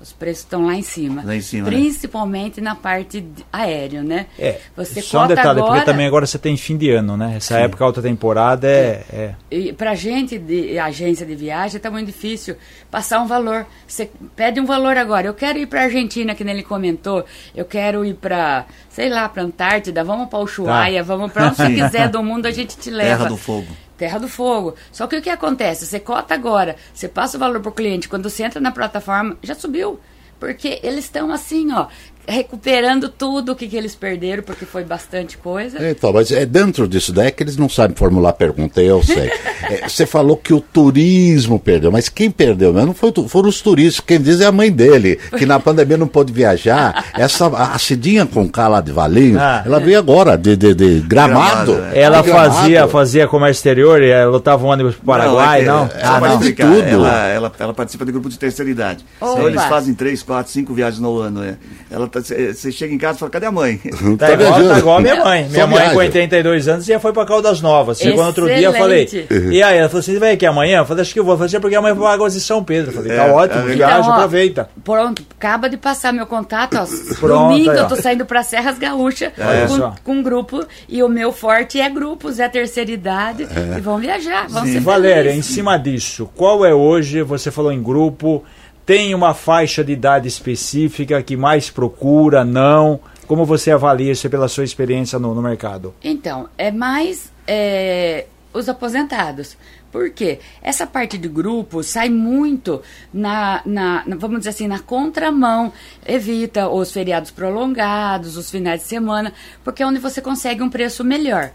[0.00, 1.22] Os preços estão lá em cima.
[1.24, 1.76] Lá em cima, né?
[1.76, 4.26] Principalmente na parte aérea, né?
[4.38, 5.66] É, Você só um detalhe, agora...
[5.66, 7.34] porque também agora você tem fim de ano, né?
[7.36, 12.06] Essa época alta temporada é, é- E pra gente de agência de viagem tá muito
[12.06, 12.56] difícil
[12.90, 13.66] passar um valor.
[13.86, 15.26] Você pede um valor agora.
[15.26, 17.24] Eu quero ir pra Argentina, que nem ele comentou.
[17.54, 20.02] Eu quero ir pra, sei lá, pra Antártida.
[20.02, 21.74] Vamos pra Ushuaia, vamos pra onde você Sim.
[21.74, 23.18] quiser do mundo, a gente te leva.
[23.18, 23.66] Terra do Fogo.
[24.00, 24.74] Terra do Fogo.
[24.90, 25.84] Só que o que acontece?
[25.84, 29.54] Você cota agora, você passa o valor pro cliente, quando você entra na plataforma, já
[29.54, 30.00] subiu.
[30.38, 31.86] Porque eles estão assim, ó,
[32.30, 35.78] recuperando tudo o que, que eles perderam, porque foi bastante coisa.
[35.90, 39.30] Então, mas é dentro disso daí que eles não sabem formular pergunta, eu sei.
[39.70, 43.48] É, você falou que o turismo perdeu, mas quem perdeu mesmo não foi, o foram
[43.48, 44.04] os turistas.
[44.04, 47.04] Quem diz é a mãe dele, que na pandemia não pôde viajar.
[47.14, 49.62] Essa, a Cidinha com K lá de Valinho, Ah.
[49.64, 51.72] ela veio agora de, de, de gramado.
[51.74, 52.00] Gramado, é.
[52.00, 52.54] Ela Gramado.
[52.54, 55.84] fazia, fazia comércio exterior, e ela lotava um ônibus pro Paraguai, não?
[55.84, 56.40] é que- Ah, só pra não.
[56.40, 56.82] Tudo.
[56.82, 59.04] Ela, ela, ela participa de grupo de terceira idade.
[59.20, 59.32] Opa.
[59.34, 61.44] Então eles fazem três, quatro, cinco viagens no ano.
[61.44, 61.54] É.
[61.90, 63.78] Ela tá- Você chega em casa e fala, cadê a mãe?
[64.18, 64.68] Tá, igual, viajando.
[64.70, 65.44] tá igual a minha mãe.
[65.46, 65.92] Só Minha mãe, viaja.
[65.94, 67.98] com 82 anos, já foi pra Caldas Novas.
[67.98, 69.08] Chegou no outro dia, eu falei.
[69.50, 70.78] E aí, ela falou assim: vem aqui amanhã?
[70.78, 72.90] Eu falei, acho que eu vou fazer porque amanhã vou pra Águas de São Pedro.
[72.90, 74.70] Eu falei, tá É, ótimo, é, viagem, Então, ó, aproveita.
[74.84, 76.86] Pronto, acaba de passar meu contato, ó.
[77.18, 77.80] Pronto, Domingo aí, ó.
[77.82, 79.90] eu tô saindo pra Serras Gaúcha Olha só.
[79.90, 83.98] com, com um grupo e o meu forte é grupos, é terceira idade e vão
[83.98, 88.42] viajar, vão ser Valéria, em cima disso, qual é hoje, você falou em grupo,
[88.90, 92.98] tem uma faixa de idade específica que mais procura, não?
[93.24, 95.94] Como você avalia isso pela sua experiência no, no mercado?
[96.02, 99.56] Então, é mais é, os aposentados.
[99.92, 100.40] Por quê?
[100.60, 102.82] Essa parte de grupo sai muito
[103.14, 105.72] na, na- vamos dizer assim, na contramão.
[106.04, 111.04] Evita os feriados prolongados, os finais de semana, porque é onde você consegue um preço
[111.04, 111.52] melhor.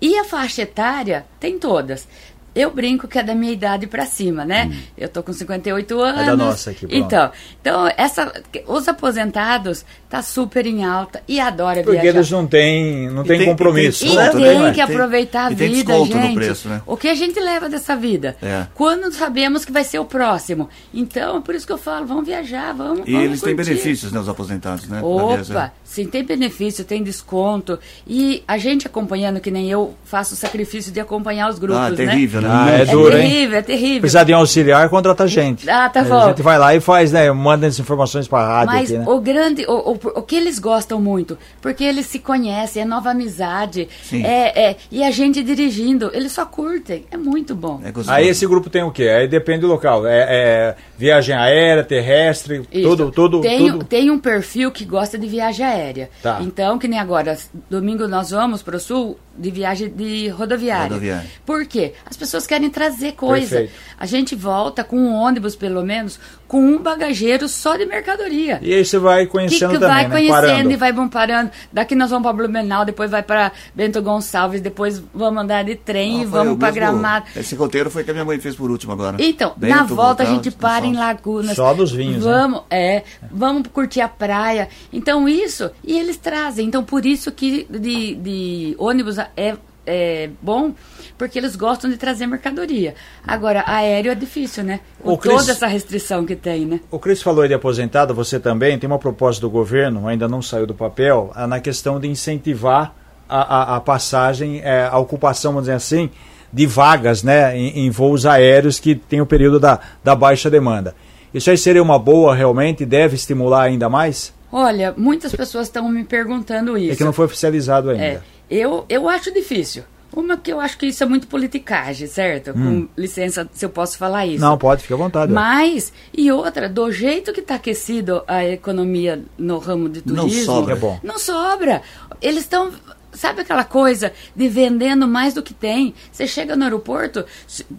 [0.00, 2.08] E a faixa etária tem todas.
[2.54, 4.70] Eu brinco que é da minha idade para cima, né?
[4.98, 6.20] Eu tô com 58 anos.
[6.22, 6.94] É da nossa aqui, pronto.
[6.96, 8.32] Então, então essa,
[8.66, 12.18] os aposentados tá super em alta e adora Porque viajar.
[12.18, 14.04] eles não têm, não E têm tem- compromisso.
[14.04, 14.24] e E tem né?
[14.24, 14.68] desconto, tem né?
[14.70, 16.34] que Tem- aproveitar a e tem vida, desconto no gente.
[16.34, 16.82] preço, né?
[16.86, 18.36] O que a gente leva dessa vida?
[18.42, 18.66] É.
[18.74, 20.68] Quando sabemos que vai ser o próximo.
[20.92, 23.70] Então, é por isso que eu falo, vamos viajar, vamos E vamos eles têm curtir.
[23.70, 25.00] benefícios, né, os aposentados, né?
[25.02, 27.78] Opa, sim, tem benefício, tem desconto.
[28.06, 31.90] E a gente acompanhando, que nem eu, faço o sacrifício de acompanhar os grupos, Ah,
[31.90, 31.96] né?
[31.96, 32.48] terrível, né?
[32.50, 33.22] Ah, é É duro, hein?
[33.22, 34.00] terrível, é terrível.
[34.00, 35.68] Precisar de um auxiliar, contrata a gente.
[35.68, 36.18] Ah, tá bom.
[36.18, 37.30] A gente vai lá e faz, né?
[37.32, 39.04] Manda as informações pra rádio Mas aqui, né?
[39.06, 43.10] o grande, o, o, o que eles gostam muito, porque eles se conhecem, é nova
[43.10, 44.24] amizade, Sim.
[44.24, 47.80] é, é, e a gente dirigindo, eles só curtem, é muito bom.
[47.84, 47.92] É.
[48.08, 49.04] Aí esse grupo tem o quê?
[49.04, 50.06] Aí depende do local.
[50.06, 52.88] É, é viagem aérea, terrestre, Isso.
[52.88, 53.84] tudo, tudo, tem, tudo.
[53.84, 56.10] tem um perfil que gosta de viagem aérea.
[56.22, 56.38] Tá.
[56.42, 57.36] Então, que nem agora,
[57.68, 60.88] domingo nós vamos para o sul de viagem de rodoviária.
[60.88, 61.30] Rodoviária.
[61.46, 61.94] Por quê?
[62.04, 63.56] As pessoas querem trazer coisa.
[63.56, 63.72] Perfeito.
[63.98, 68.58] A gente volta com um ônibus, pelo menos, com um bagageiro só de mercadoria.
[68.60, 70.10] E aí você vai que, conhecendo que também, vai né?
[70.10, 70.72] conhecendo Parando.
[70.72, 71.50] e vai bom parando.
[71.72, 76.18] Daqui nós vamos para Blumenau, depois vai para Bento Gonçalves, depois vamos andar de trem
[76.18, 77.26] Ah, e vamos para Gramado.
[77.36, 79.16] Esse roteiro foi que a minha mãe fez por último agora.
[79.20, 81.54] Então, Bento, na volta a gente para em lagunas.
[81.54, 82.32] Só dos vinhos, né?
[82.32, 84.68] Vamos, é, vamos curtir a praia.
[84.92, 86.66] Então isso, e eles trazem.
[86.66, 90.72] Então por isso que de, de ônibus é, é bom,
[91.18, 92.94] porque eles gostam de trazer mercadoria.
[93.26, 94.80] Agora, aéreo é difícil, né?
[95.02, 96.80] Com Ô, Cris- toda essa restrição que tem, né?
[96.90, 100.40] O Cris falou aí de aposentado, você também tem uma proposta do governo, ainda não
[100.42, 102.94] saiu do papel, ah, na questão de incentivar
[103.28, 106.10] a, a- a passagem, eh, a ocupação, vamos dizer assim,
[106.52, 110.94] de vagas né, em, em voos aéreos que tem o período da, da baixa demanda.
[111.32, 112.84] Isso aí seria uma boa realmente?
[112.84, 114.34] Deve estimular ainda mais?
[114.50, 116.92] Olha, muitas pessoas estão me perguntando isso.
[116.92, 118.02] É que não foi oficializado ainda.
[118.04, 119.84] É, eu, eu acho difícil.
[120.12, 122.52] Uma que eu acho que isso é muito politicagem, certo?
[122.52, 124.44] Com licença, se eu posso falar isso.
[124.44, 124.48] Hum.
[124.48, 125.32] Não, pode, fica à vontade.
[125.32, 130.44] Mas, e outra, do jeito que está aquecido a economia no ramo de Não turismo.
[130.46, 130.74] sobra.
[130.74, 130.98] É bom.
[131.04, 131.80] Não sobra.
[132.20, 132.72] Eles estão.
[133.12, 135.94] Sabe aquela coisa de vendendo mais do que tem?
[136.10, 137.24] Você chega no aeroporto,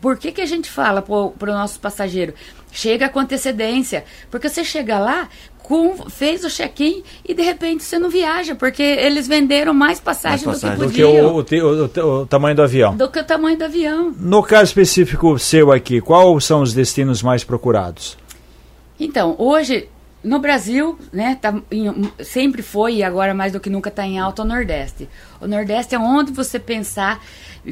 [0.02, 1.16] por que, que a gente fala para
[1.52, 2.34] o nosso passageiro?
[2.72, 4.04] Chega com antecedência.
[4.30, 5.28] Porque você chega lá,
[5.62, 10.46] com, fez o check-in e de repente você não viaja, porque eles venderam mais passagem,
[10.46, 10.78] Mais passagem.
[10.78, 11.34] do Do que que podiam.
[11.34, 12.96] o, o, te- o- o- o tamanho do avião.
[12.96, 14.14] do que o tamanho do avião.
[14.18, 18.18] No caso específico seu aqui, quais são os destinos mais procurados?
[19.00, 19.88] Então, hoje,
[20.24, 24.20] no Brasil, né, tá em- sempre foi e agora mais do que nunca está em
[24.20, 25.10] alta o Nordeste.
[25.40, 27.20] O Nordeste é onde você pensar,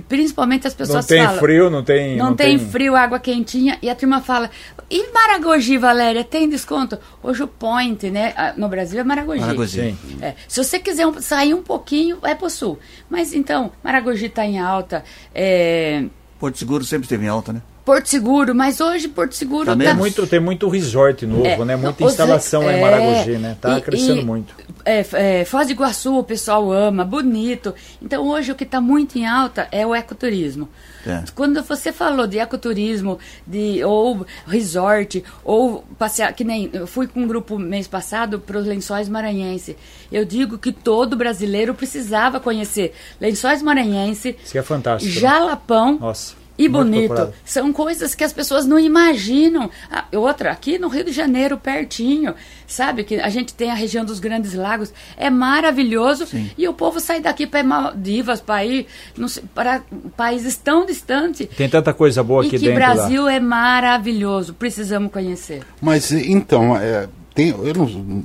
[0.07, 1.39] principalmente as pessoas não tem falam.
[1.39, 2.17] frio, não tem.
[2.17, 3.77] Não, tem, frio, água quentinha.
[3.81, 4.49] E a turma fala,
[4.89, 6.97] e Maragogi, Valéria, tem desconto?
[7.21, 9.41] Hoje o point, né, no Brasil é Maragogi.
[9.41, 9.81] Maragogi.
[9.81, 9.97] Sim.
[10.21, 12.79] É, se você quiser um- sair um pouquinho, vai pro sul.
[13.09, 15.03] Mas então, Maragogi está em alta,
[15.35, 16.03] é,
[16.39, 17.62] Porto Seguro sempre esteve em alta, né?
[17.89, 19.84] Porto Seguro, mas hoje Porto Seguro Tá tá?
[19.84, 21.75] Tem muito, tem muito resort novo, É, né?
[21.75, 23.58] Muita os- instalação lá em é, Maragogi, né?
[23.60, 24.54] Tá e- crescendo e, muito.
[24.86, 27.73] É, é, Foz do Iguaçu o pessoal ama, bonito.
[27.99, 30.69] Então hoje o que está muito em alta é o ecoturismo.
[31.06, 31.23] É.
[31.34, 37.21] Quando você falou de ecoturismo, de ou resort, ou passear, que nem eu fui com
[37.21, 39.75] um grupo mês passado para os Lençóis Maranhense.
[40.12, 45.12] Eu digo que todo brasileiro precisava conhecer Lençóis Maranhense, Isso que é fantástico.
[45.15, 45.19] né?
[45.21, 46.36] Jalapão Nossa.
[46.60, 47.08] E muito bonito.
[47.08, 47.34] procurado.
[47.45, 49.72] São coisas que as pessoas não imaginam.
[49.89, 52.36] Ah, outra, aqui no Rio de Janeiro, pertinho,
[52.67, 53.06] sabe?
[53.06, 54.91] Que a gente tem a região dos Grandes Lagos.
[55.15, 56.28] É maravilhoso.
[56.58, 58.88] E o povo sai daqui para Maldivas, para ir
[59.28, 59.82] sei, para
[60.17, 61.48] países tão distantes.
[61.56, 64.54] Tem tanta coisa boa e aqui que dentro Brasil é maravilhoso.
[64.54, 65.63] Precisamos conhecer.
[65.82, 68.24] Mas então, é, tem, eu não,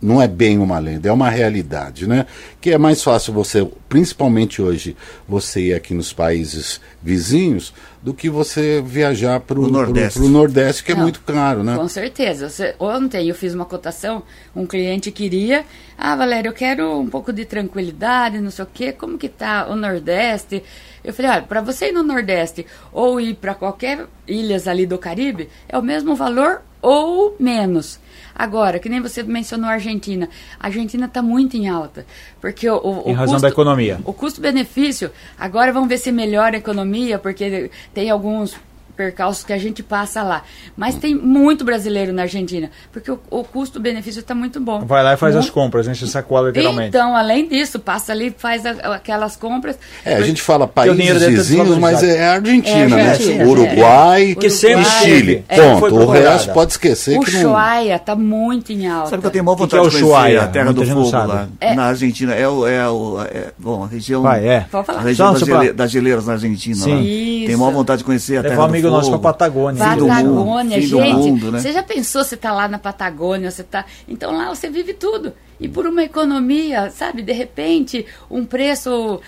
[0.00, 2.26] não é bem uma lenda, é uma realidade, né?
[2.60, 8.28] Que é mais fácil você, principalmente hoje, você ir aqui nos países vizinhos do que
[8.28, 10.18] você viajar para Pro o Nordeste.
[10.20, 11.74] Nordeste, que é Não, muito caro, né?
[11.76, 12.50] Com certeza.
[12.50, 14.22] Você- ontem eu fiz uma cotação,
[14.54, 15.64] um cliente queria,
[15.96, 19.66] ah, Valéria, eu quero um pouco de tranquilidade, não sei o quê, como que tá
[19.70, 20.62] o Nordeste?
[21.02, 24.98] Eu falei, olha, para você ir no Nordeste ou ir para qualquer ilhas ali do
[24.98, 27.98] Caribe, é o mesmo valor ou menos.
[28.34, 32.04] Agora, que nem você mencionou a Argentina, a Argentina está muito em alta,
[32.40, 34.00] porque o, o, Em o razão da economia.
[34.04, 38.56] o custo-benefício, agora vamos ver se melhora a economia, porque tem alguns
[38.96, 40.42] percalços que a gente passa lá.
[40.76, 44.80] Mas tem muito brasileiro na Argentina, porque o, o custo-benefício está muito bom.
[44.84, 46.88] Vai lá e faz Muito- as compras, enche sacola literalmente.
[46.88, 49.78] Então, além disso, passa ali, faz a- aquelas compras.
[50.04, 53.10] É, a gente fala Porque o países vizinhos, mas é Argentina, É, né?
[53.10, 54.34] Argentina, Uruguai, é.
[54.34, 54.84] Que sempre e.
[54.84, 55.44] Chile.
[55.48, 55.94] É, Ponto.
[55.94, 57.38] O resto pode esquecer O que não...
[57.50, 59.10] Ushuaia está muito em alta.
[59.10, 60.42] Sabe que eu tenho maior que vontade é o de conhecer Ushuaia?
[60.42, 61.74] a Terra do Fogo lá, É.
[61.74, 62.34] na Argentina.
[62.34, 64.22] É, o, é, o, é, bom, a região...
[64.22, 64.60] Vai, é.
[64.70, 64.98] Pode falar.
[65.00, 65.60] A região das, soprar.
[65.62, 66.76] gele- das geleiras na Argentina.
[66.76, 66.94] Sim.
[66.94, 67.00] Lá.
[67.00, 67.46] Isso.
[67.46, 69.10] Tenho maior vontade de conhecer a Terra do amigo Fogo.
[69.12, 69.84] nosso pra Patagônia.
[69.84, 71.14] Fim do mundo, Patagônia, fim do gente.
[71.16, 71.60] mundo, né?
[71.60, 73.84] Você já pensou você tá lá na Patagônia, você tá.
[74.08, 75.32] Então lá você vive tudo.
[75.60, 79.20] E por uma economia, sabe, de repente, um preço.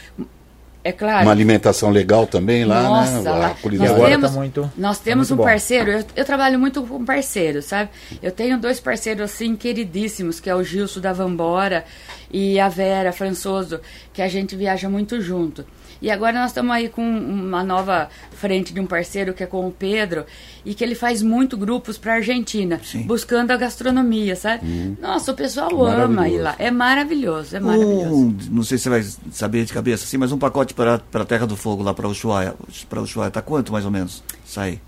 [0.83, 1.23] É claro.
[1.27, 3.31] Uma alimentação legal também lá, Nossa, né?
[3.31, 3.93] lá, A culinária.
[3.97, 5.51] nós temos, tá muito- nós tá temos muito um bom.
[5.51, 7.91] parceiro, eu, eu trabalho muito com parceiros, sabe?
[8.23, 11.85] Eu tenho dois parceiros assim queridíssimos, que é o Gilson da Vambora
[12.31, 13.81] e a Vera Françoso,
[14.13, 15.65] que a gente viaja muito junto.
[16.01, 19.67] E agora nós estamos aí com uma nova frente de um parceiro que é com
[19.67, 20.25] o Pedro
[20.65, 24.97] e que ele faz muito grupos para Argentina, buscando a gastronomia, sabe?
[25.01, 26.55] Nossa, o pessoal ama ir lá.
[26.59, 28.15] É maravilhoso, é maravilhoso.
[28.15, 31.25] Um, não sei se você vai saber de cabeça, assim, mas um pacote para a
[31.25, 32.55] Terra do Fogo lá para Ushuaia,
[32.89, 34.23] para Ushuaia, tá quanto mais ou menos?
[34.45, 34.81] Sai.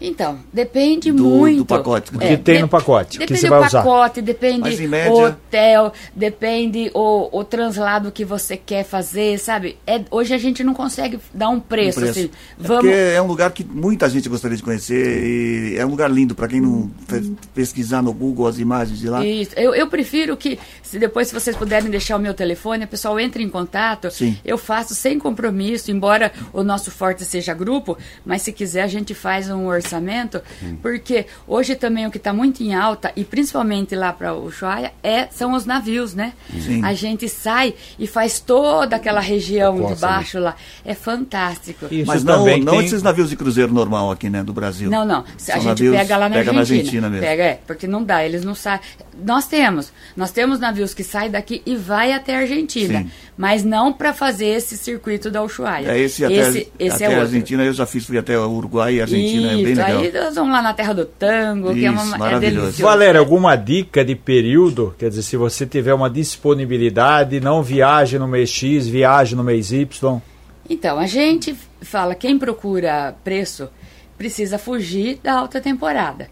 [0.00, 1.58] Então, depende Do- muito.
[1.58, 2.14] do pacote.
[2.16, 3.78] O que tem no pacote, o que Depende você do vai usar.
[3.82, 9.38] pacote, depende Mas, em média- o hotel, depende o, o translado que você quer fazer,
[9.38, 9.76] sabe?
[9.86, 12.18] É, hoje a gente não consegue dar um preço, Um preço.
[12.20, 12.30] assim.
[12.30, 15.90] É Vamos, porque é um lugar que muita gente gostaria de conhecer e é um
[15.90, 19.24] lugar lindo para quem não fez- pesquisar no Google as imagens de lá.
[19.26, 19.52] Isso.
[19.56, 20.58] Eu, eu prefiro que,
[20.90, 24.10] se depois se vocês puderem deixar o meu telefone, a pessoal entre em contato.
[24.10, 24.36] Sim.
[24.44, 29.14] Eu faço sem compromisso, embora o nosso forte seja grupo, mas se quiser a gente
[29.14, 30.42] faz um orçamento,
[30.82, 34.92] porque hoje também o que está muito em alta, e principalmente lá para o Ushuaia,
[35.02, 36.32] é, são os navios, né?
[36.60, 36.84] Sim.
[36.84, 40.56] A gente sai e faz toda aquela região de baixo lá.
[40.84, 41.86] É fantástico.
[41.90, 44.90] Isso Mas não, também não tem- esses navios de cruzeiro normal aqui, né, do Brasil.
[44.90, 45.20] Não, não.
[45.20, 46.54] A São gente navios- pega lá na pega Argentina.
[46.54, 47.26] na Argentina mesmo.
[47.26, 48.80] Pega, é, porque não dá, eles não saem.
[49.22, 53.10] Nós temos, nós temos navios que saem daqui e vai até a Argentina, Sim.
[53.36, 55.90] mas não para fazer esse circuito da Ushuaia.
[55.90, 57.24] É esse até, esse, esse até é a outro.
[57.26, 60.00] Argentina, eu já fiz, fui até o Uruguai e a Argentina, é bem Isso, legal.
[60.00, 62.56] aí nós vamos lá na terra do tango, que é, Isso, uma, é maravilhoso.
[62.60, 62.82] delicioso.
[62.82, 64.94] Valéria, alguma dica de período?
[64.98, 69.72] Quer dizer, se você tiver uma disponibilidade, não viaje no mês X, viaje no mês
[69.72, 70.20] Y.
[70.68, 73.68] Então, a gente fala, quem procura preço
[74.16, 76.28] precisa fugir da alta temporada.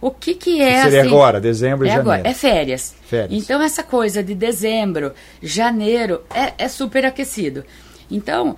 [0.00, 1.08] O que que é Seria assim?
[1.08, 2.10] agora, dezembro e é janeiro.
[2.10, 2.94] Agora, é férias.
[3.02, 3.42] Férias.
[3.42, 7.64] Então, essa coisa de dezembro, janeiro, é, é super aquecido.
[8.10, 8.56] Então,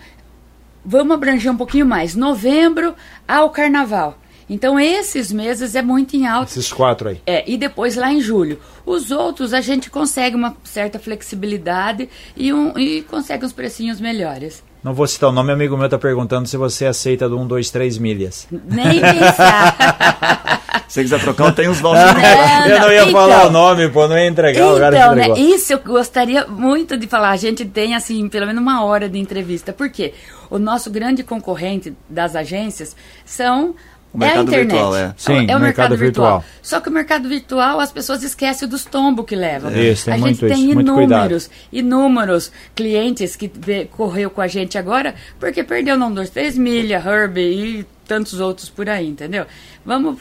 [0.84, 2.14] vamos abranger um pouquinho mais.
[2.14, 2.94] Novembro
[3.26, 4.18] ao carnaval.
[4.48, 6.50] Então, esses meses é muito em alta.
[6.50, 7.20] Esses quatro aí.
[7.26, 8.60] É, e depois lá em julho.
[8.84, 14.62] Os outros a gente consegue uma certa flexibilidade e, um, e consegue uns precinhos melhores.
[14.82, 17.70] Não vou citar o nome, amigo meu tá perguntando se você aceita do 1, 2,
[17.70, 18.48] 3 milhas.
[18.50, 20.60] Nem pensar.
[20.92, 22.04] Se você quiser trocar, eu tenho os nossos.
[22.04, 25.14] Não, eu não ia então- falar o nome, pô, não ia entregar o lugar Então,
[25.14, 27.30] né, isso eu gostaria muito de falar.
[27.30, 29.72] A gente tem, assim, pelo menos uma hora de entrevista.
[29.72, 30.12] Por quê?
[30.50, 33.74] O nosso grande concorrente das agências são.
[34.14, 34.70] O é a mercado internet.
[34.72, 35.14] virtual, é.
[35.16, 36.40] Sim, é o mercado mercado virtual.
[36.40, 36.44] virtual.
[36.62, 39.70] Só que o mercado virtual as pessoas esquecem dos tombos que levam.
[39.72, 44.46] Isso, tem a muito gente tem isso, inúmeros, inúmeros clientes que vê- correu com a
[44.46, 49.46] gente agora porque perdeu não dois, três milha, Herb e tantos outros por aí, entendeu?
[49.84, 50.18] Vamos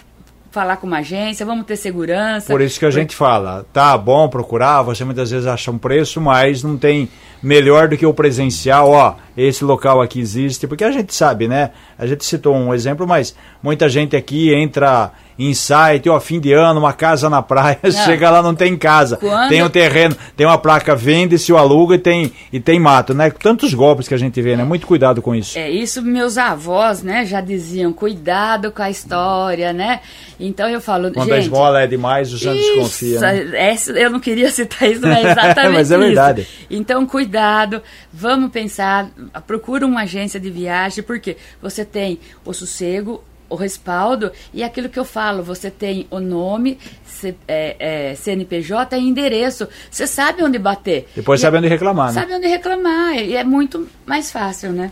[0.52, 2.48] falar com uma agência, vamos ter segurança.
[2.48, 6.20] Por isso que a gente fala, tá bom procurar, você muitas vezes acha um preço,
[6.20, 7.08] mas não tem
[7.42, 11.72] melhor do que o presencial, ó, esse local aqui existe, porque a gente sabe, né?
[11.98, 16.54] A gente citou um exemplo, mas muita gente aqui entra em site, ó, fim de
[16.54, 20.46] ano, uma casa na praia, chega lá não tem casa, Quando- tem um terreno, tem
[20.46, 23.32] uma placa vende-se o aluga e tem e tem mato, né?
[23.32, 24.64] Tantos golpes que a gente vê, né?
[24.64, 25.58] Muito cuidado com isso.
[25.58, 30.02] É, isso meus avós, né, já diziam, cuidado com a história, né?
[30.40, 31.34] Então eu falo, Quando gente...
[31.36, 33.16] a esmola é demais, o santo desconfia.
[33.16, 33.50] Isso, Né?
[33.54, 36.06] essa- eu não queria citar isso, mas é exatamente Mas é isso.
[36.06, 36.48] verdade.
[36.70, 37.82] Então, cuidado,
[38.14, 39.08] vamos pensar,
[39.46, 44.98] procura uma agência de viagem, porque você tem o sossego, o respaldo e aquilo que
[44.98, 47.76] eu falo, você tem o nome, C- é,
[48.12, 49.68] é, CNPJ e endereço.
[49.90, 51.08] Você sabe onde bater.
[51.16, 52.22] Depois E sabe é- onde reclamar, né?
[52.22, 54.90] Sabe onde reclamar, e é muito mais fácil, né?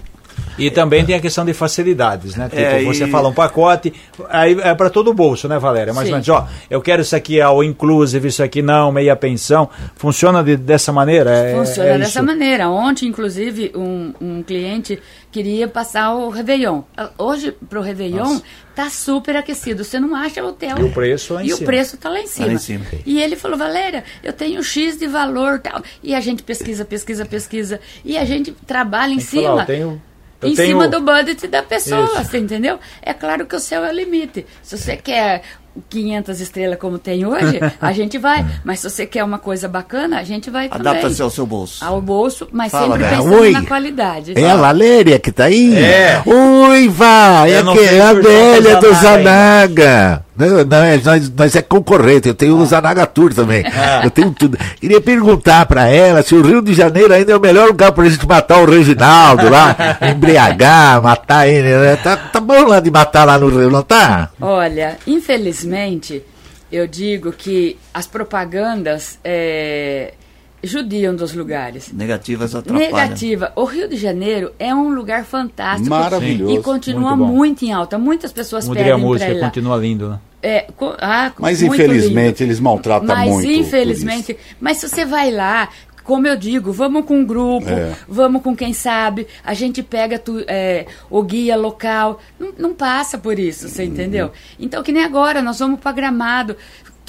[0.58, 2.50] E também tem a questão de facilidades, né?
[2.50, 3.94] Tipo, É, você e- fala um pacote,
[4.30, 5.94] aí é para todo o bolso, né, Valéria?
[5.94, 6.30] Mais ou Sim.
[6.30, 9.70] menos, ó, eu quero isso aqui ao inclusive, isso aqui não, meia pensão.
[9.96, 11.30] Funciona de- dessa maneira?
[11.32, 12.24] É, Funciona é dessa isso.
[12.24, 12.70] maneira.
[12.70, 15.00] Ontem, inclusive, um, um cliente
[15.32, 16.82] queria passar o Réveillon.
[17.18, 18.40] Hoje, pro Réveillon,
[18.76, 19.84] tá super aquecido.
[19.84, 20.78] Você não acha hotel.
[20.80, 21.62] E o preço lá em E cima.
[21.62, 22.48] o preço tá lá em cima.
[22.48, 22.86] lá em cima.
[23.06, 25.82] E ele falou, Valéria, eu tenho X de valor tal.
[26.02, 27.80] E a gente pesquisa, pesquisa, pesquisa.
[28.04, 29.62] E a gente trabalha em que falar, cima.
[29.62, 30.02] eu tenho
[30.42, 32.24] Eu em tenho- cima do budget da pessoa, Isso.
[32.24, 32.80] você entendeu?
[33.02, 34.46] É claro que o céu é o limite.
[34.64, 35.42] Se você quer
[35.90, 38.46] 500 estrelas como tem hoje, a gente vai.
[38.64, 40.88] Mas se você quer uma coisa bacana, a gente vai também.
[40.88, 41.84] Adapta-se ao seu bolso.
[41.84, 43.10] Ao bolso, mas Fala, sempre Bé.
[43.16, 43.52] pensando Oi.
[43.52, 44.34] na qualidade.
[44.36, 45.76] É a Valéria que tá aí?
[45.78, 46.22] É.
[46.26, 47.48] Oi, Vá!
[47.48, 49.02] É, que, é a velha Zanaga do ainda.
[49.02, 50.26] Zanaga.
[50.40, 53.62] Não, não, é, nós, nós é concorrente, eu tenho o Zanaga Tour também.
[54.02, 54.58] Eu tenho tudo.
[54.80, 58.08] Queria perguntar pra ela se o Rio de Janeiro ainda é o melhor lugar pra
[58.08, 59.76] gente matar o Reginaldo lá,
[60.10, 61.68] embriagar, matar ele.
[61.68, 61.98] Né?
[61.98, 64.30] Tá, tá bom lá de matar lá no Rio, não tá?
[64.40, 66.24] Olha, infelizmente,
[66.72, 70.14] eu digo que as propagandas é,
[70.64, 71.92] judiam dos lugares.
[71.92, 72.92] Negativas atrapalham.
[72.92, 73.52] Negativa.
[73.58, 75.90] O Rio de Janeiro é um lugar fantástico.
[75.90, 76.56] Maravilhoso.
[76.56, 77.98] E continua Muito muito, em alta.
[77.98, 79.46] Muitas pessoas Como diria a pedem para música, ir lá.
[79.48, 80.20] continua lindo, né?
[80.42, 82.44] É, co- ah, Mas infelizmente lindo.
[82.44, 83.48] eles maltratam Mas muito.
[83.48, 85.68] o infelizmente, mas se você vai lá,
[86.04, 87.94] como eu digo, vamos com um grupo, É.
[88.08, 93.18] vamos com quem sabe, a gente pega tu- é, o guia local, não, não passa
[93.18, 93.90] por isso, você Uhum.
[93.90, 94.32] entendeu?
[94.58, 96.56] Então, que nem agora, nós vamos para Gramado.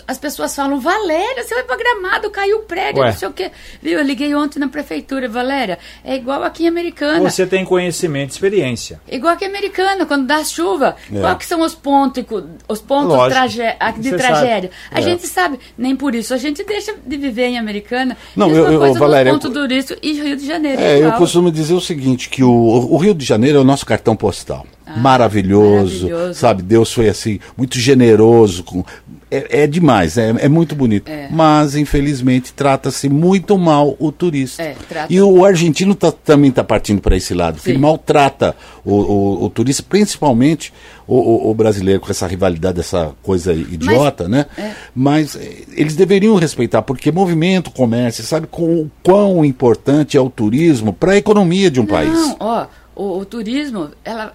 [0.07, 3.11] As pessoas falam, Valéria, você vai para Gramado, caiu o prédio, Ué.
[3.11, 3.51] não sei o quê.
[3.83, 3.99] Viu?
[3.99, 7.21] Eu liguei ontem na prefeitura, Valéria, é igual aqui em Americana.
[7.31, 9.01] Você tem conhecimento, experiência.
[9.11, 11.21] Igual que americana, quando dá chuva, É.
[11.21, 12.25] qual que são os pontos,
[12.69, 13.47] os pontos a-
[13.93, 14.71] de Você tragédia?
[14.91, 15.03] A É.
[15.03, 18.17] gente sabe, nem por isso a gente deixa de viver em americana.
[18.37, 20.81] Não, eu- eu- coisa Valéria, ponto turístico e Rio de Janeiro.
[20.81, 23.85] É, eu costumo dizer o seguinte, que o, o Rio de Janeiro é o nosso
[23.87, 24.67] cartão postal.
[24.97, 26.39] Maravilhoso, maravilhoso.
[26.39, 26.63] sabe?
[26.63, 28.63] Deus foi assim, muito generoso.
[28.65, 28.85] Com,
[29.31, 31.09] é, é demais, é, é muito bonito.
[31.09, 31.29] É.
[31.31, 34.61] Mas, infelizmente, trata-se muito mal o turista.
[34.63, 34.75] É,
[35.09, 37.71] E o argentino tá- também está partindo para esse lado, Sim.
[37.71, 40.73] ele maltrata o, o- o turista, principalmente
[41.07, 44.47] o, o- brasileiro, com essa rivalidade, essa coisa idiota, né?
[44.59, 44.73] é.
[44.95, 50.29] Mas eh, eles deveriam respeitar, porque movimento, comércio, sabe com o quão importante é o
[50.31, 52.13] turismo para a economia de um país.
[52.13, 52.67] Não, ó,
[52.97, 54.33] o, o turismo, ela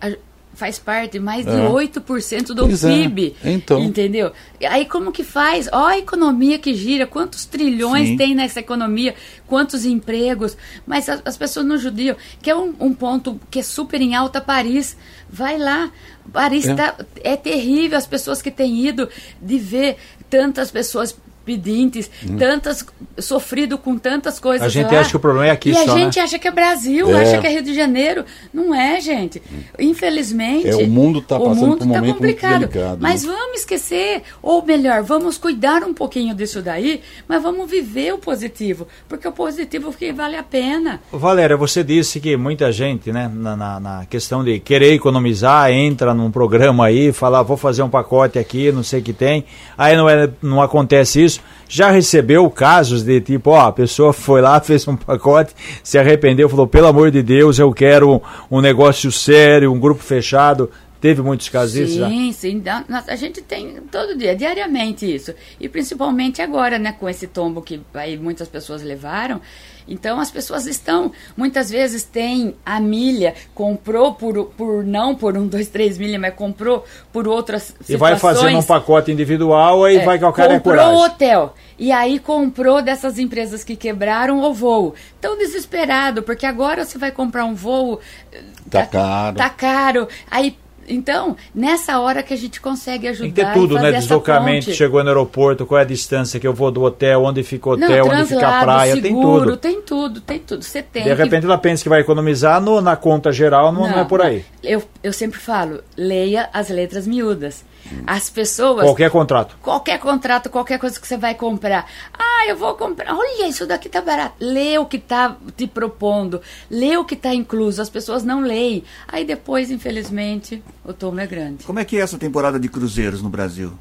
[0.55, 1.69] faz parte mais de É.
[1.69, 3.35] 8% do Pois é, PIB.
[3.43, 3.79] então.
[3.83, 4.31] Entendeu?
[4.67, 5.69] Aí como que faz?
[5.71, 8.17] Ó a economia que gira, quantos trilhões Sim.
[8.17, 9.13] tem nessa economia,
[9.45, 12.15] quantos empregos, mas as, as pessoas não judiam.
[12.41, 14.97] Que é um, um ponto que é super em alta, Paris.
[15.29, 15.91] Vai lá.
[16.31, 16.73] Paris É.
[16.75, 19.07] tá, é terrível as pessoas que têm ido
[19.41, 19.97] de ver
[20.29, 21.15] tantas pessoas
[21.45, 22.85] pedintes, tantas
[23.19, 24.65] sofrido com tantas coisas Hum.
[24.65, 24.99] A gente lá.
[25.01, 26.01] acha que o problema é aqui e só, a né?
[26.01, 27.21] gente acha que é Brasil, É.
[27.21, 28.25] acha que é Rio de Janeiro.
[28.53, 29.41] Não é, gente.
[29.79, 30.67] Infelizmente.
[30.67, 32.59] É, o mundo tá o passando mundo por um tá momento complicado.
[32.67, 33.31] delicado, Mas né?
[33.33, 38.87] vamos esquecer, ou melhor, vamos cuidar um pouquinho disso daí, mas vamos viver o positivo.
[39.07, 41.01] Porque o positivo que vale a pena.
[41.11, 46.13] Valéria, você disse que muita gente, né, na, na- na questão de querer economizar, entra
[46.13, 49.45] num programa aí, fala, "Ah, vou fazer um pacote aqui, não sei o que tem,
[49.77, 51.34] aí não, é, não acontece isso.
[51.67, 56.47] Já recebeu casos de tipo, ó, a pessoa foi lá, fez um pacote, se arrependeu,
[56.47, 60.69] falou, pelo amor de Deus, eu quero um negócio sério, um grupo fechado.
[61.01, 62.09] Teve muitos casos disso já?
[62.09, 62.63] Sim, sim.
[63.07, 65.33] A gente tem todo dia, diariamente isso.
[65.59, 69.39] E principalmente agora, né, com esse tombo que aí muitas pessoas levaram.
[69.87, 75.45] Então as pessoas estão, muitas vezes tem a milha, comprou por, por não por um,
[75.45, 76.83] dois, três milha, mas comprou
[77.13, 78.65] por outras E vai fazendo um situações.
[78.65, 80.95] pacote individual, aí É, vai calcar a comprou coragem.
[80.95, 84.95] o hotel e aí comprou dessas empresas que quebraram o voo.
[85.21, 87.99] Tão desesperado, porque agora você vai comprar um voo.
[88.33, 88.41] eh,
[88.71, 89.35] Tá caro.
[89.37, 90.07] Tá caro.
[90.31, 90.57] Aí.
[90.87, 93.91] Então, nessa hora que a gente consegue ajudar Tem que ter tudo, né?
[93.91, 97.69] Deslocamento, chegou no aeroporto, qual é a distância que eu vou do hotel, onde fica
[97.69, 99.57] o Não, hotel, onde fica a praia, tem seguro, tudo.
[99.57, 100.63] tem tudo, tem tudo.
[100.63, 103.81] Você tem De que- repente ela pensa que vai economizar no- na conta geral, não,
[103.89, 104.45] não é por aí.
[104.63, 107.63] Eu, eu sempre falo, leia as letras miúdas.
[108.07, 108.81] As pessoas.
[108.81, 109.55] Qualquer contrato.
[109.61, 111.85] Qualquer contrato, qualquer coisa que você vai comprar.
[112.11, 113.13] Ah, eu vou comprar.
[113.15, 114.33] Olha, isso daqui tá barato.
[114.39, 116.41] Lê o que tá te propondo.
[116.71, 117.83] Lê o que tá incluso.
[117.83, 118.83] As pessoas não leem.
[119.07, 121.63] Aí depois, infelizmente, o tomo é grande.
[121.65, 123.73] Como é que é essa temporada de cruzeiros no Brasil?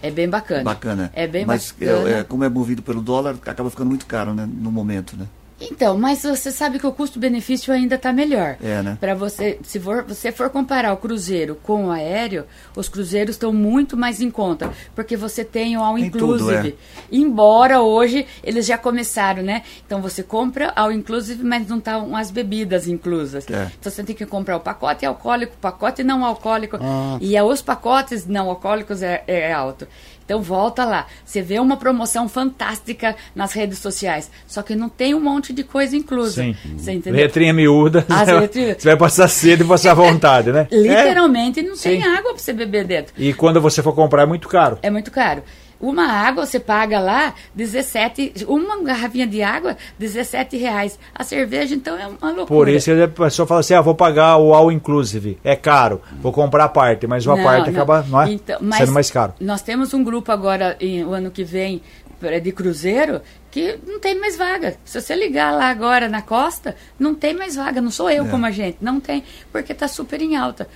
[0.00, 0.64] É bem bacana.
[0.64, 1.12] Bacana.
[1.14, 2.08] É bem Mas bacana.
[2.08, 4.48] é, é, como é movido pelo dólar, acaba ficando muito caro, né?
[4.50, 5.26] No momento, né?
[5.70, 8.56] Então, mas você sabe que o custo-benefício ainda está melhor.
[8.62, 8.96] É, né?
[9.00, 12.44] Para você, se for, você for comparar o cruzeiro com o aéreo,
[12.76, 16.68] os cruzeiros estão muito mais em conta, porque você tem o all Tem tudo, inclusive.
[16.70, 17.14] é.
[17.16, 19.62] Embora hoje eles já começaram, né?
[19.86, 23.46] Então você compra all inclusive, mas não estão as bebidas inclusas.
[23.50, 23.70] É.
[23.78, 27.18] Então você tem que comprar o pacote alcoólico, o pacote não alcoólico, Ah.
[27.20, 29.86] e é os pacotes não alcoólicos é, é alto.
[30.24, 35.14] Então volta lá, você vê uma promoção fantástica nas redes sociais, só que não tem
[35.14, 36.42] um monte de coisa inclusa.
[36.42, 36.56] Sim.
[36.76, 37.20] Você entendeu?
[37.20, 38.06] Letrinha miúda.
[38.08, 38.76] As letrinhas.
[38.78, 40.66] Você vai passar sede e passar vontade, né?
[40.72, 42.08] Literalmente não tem Sim.
[42.08, 43.14] água para você beber dentro.
[43.18, 43.22] É.
[43.22, 44.78] E quando você for comprar é muito caro.
[44.82, 45.42] É muito caro.
[45.82, 50.96] Uma água você paga lá 17, uma garrafinha de água 17 reais.
[51.12, 52.46] A cerveja então é uma loucura.
[52.46, 56.00] Por isso que a pessoa fala assim, ah, vou pagar o all inclusive, é caro,
[56.20, 57.76] vou comprar a parte, mas uma Não, parte não.
[57.82, 58.30] acaba não é?
[58.32, 59.34] Então, sendo mais caro.
[59.40, 61.82] Nós temos um grupo agora, em- o ano que vem,
[62.20, 63.20] pra- de cruzeiro,
[63.50, 64.76] que não tem mais vaga.
[64.84, 67.80] Se você ligar lá agora na costa, não tem mais vaga.
[67.80, 68.28] Não sou eu É.
[68.28, 70.68] como a gente, não tem, porque está super em alta.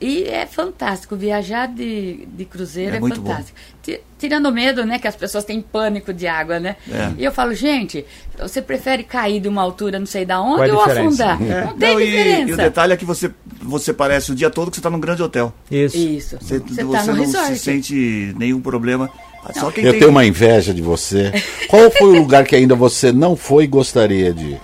[0.00, 3.08] E é fantástico, viajar de, de cruzeiro É é, bom.
[3.08, 3.58] fantástico.
[3.82, 6.76] Ti- Tirando medo, né, que as pessoas têm pânico de água, né?
[6.88, 7.10] É.
[7.18, 8.04] E eu falo, gente,
[8.38, 11.24] você prefere cair de uma altura não sei da onde é ou diferença?
[11.32, 11.42] afundar?
[11.42, 11.64] É.
[11.64, 12.50] Não tem Não, e- diferença.
[12.50, 15.00] E, o detalhe é que você, você parece o dia todo que você está num
[15.00, 15.52] grande hotel.
[15.70, 15.96] Isso.
[15.96, 16.36] Isso.
[16.40, 17.48] Você, Você você tá no não resort.
[17.48, 19.10] se sente nenhum problema.
[19.54, 20.00] Só quem Eu tem...
[20.00, 21.32] tenho uma inveja de você.
[21.66, 24.60] Qual foi o lugar que ainda você não foi e gostaria de ir?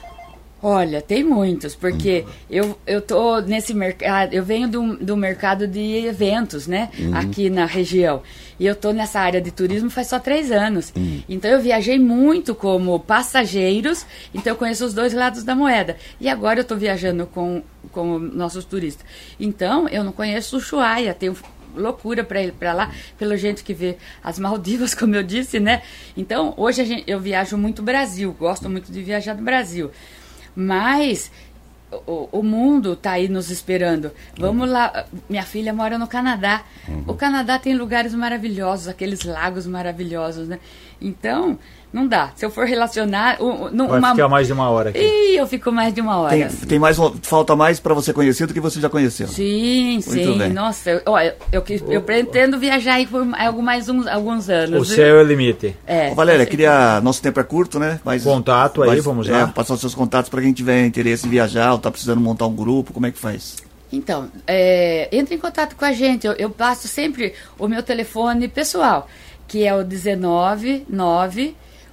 [0.69, 6.05] Olha, tem muitos, porque eu, eu tô nesse mercado, eu venho do, do mercado de
[6.05, 8.21] eventos, né, aqui na região.
[8.59, 10.93] E eu tô nessa área de turismo faz só três anos.
[11.29, 14.05] Então eu viajei muito como passageiros,
[14.35, 15.97] então eu conheço os dois lados da moeda.
[16.21, 17.63] E agora eu tô viajando com,
[17.93, 19.07] com nossos turistas.
[19.39, 21.37] Então eu não conheço o Ushuaia, tenho
[21.77, 25.83] loucura para ir para lá, pela gente que vê as Maldivas, como eu disse, né?
[26.17, 29.93] Então, hoje gente, eu viajo muito Brasil, gosto muito de viajar do Brasil.
[30.57, 31.31] Mas
[32.07, 34.11] o, o mundo está aí nos esperando.
[34.39, 36.65] Vamos lá, minha filha mora no Canadá.
[37.07, 40.59] O Canadá tem lugares maravilhosos, aqueles lagos maravilhosos, né?
[41.01, 41.59] Então,
[41.97, 42.31] não dá.
[42.37, 44.11] Se eu for relacionar, o- não- Vai uma...
[44.11, 44.99] ficar mais de uma hora aqui.
[45.01, 46.37] Ih, eu fico mais de uma hora.
[46.37, 49.27] Tem, tem mais, um- falta mais para você conhecer do que você já conheceu.
[49.29, 50.37] Sim, sim.
[50.37, 50.53] bem.
[50.53, 54.83] Nossa, eu, olha, eu, que- eu pretendo viajar aí por algo mais uns, alguns anos.
[54.83, 55.75] O céu é o limite.
[55.87, 57.01] É, Ô, Valéria, com queria.
[57.01, 57.99] Nosso tempo é curto, né?
[58.05, 59.47] Mas, Contato aí, mas, vamos é, lá.
[59.49, 62.55] Passar os seus contatos para quem tiver interesse em viajar ou tá precisando montar um
[62.55, 63.57] grupo, como é que faz?
[63.93, 66.27] Então, é, entre em contato com a gente.
[66.27, 69.09] Eu, eu passo sempre o meu telefone pessoal,
[69.49, 70.85] que é o 19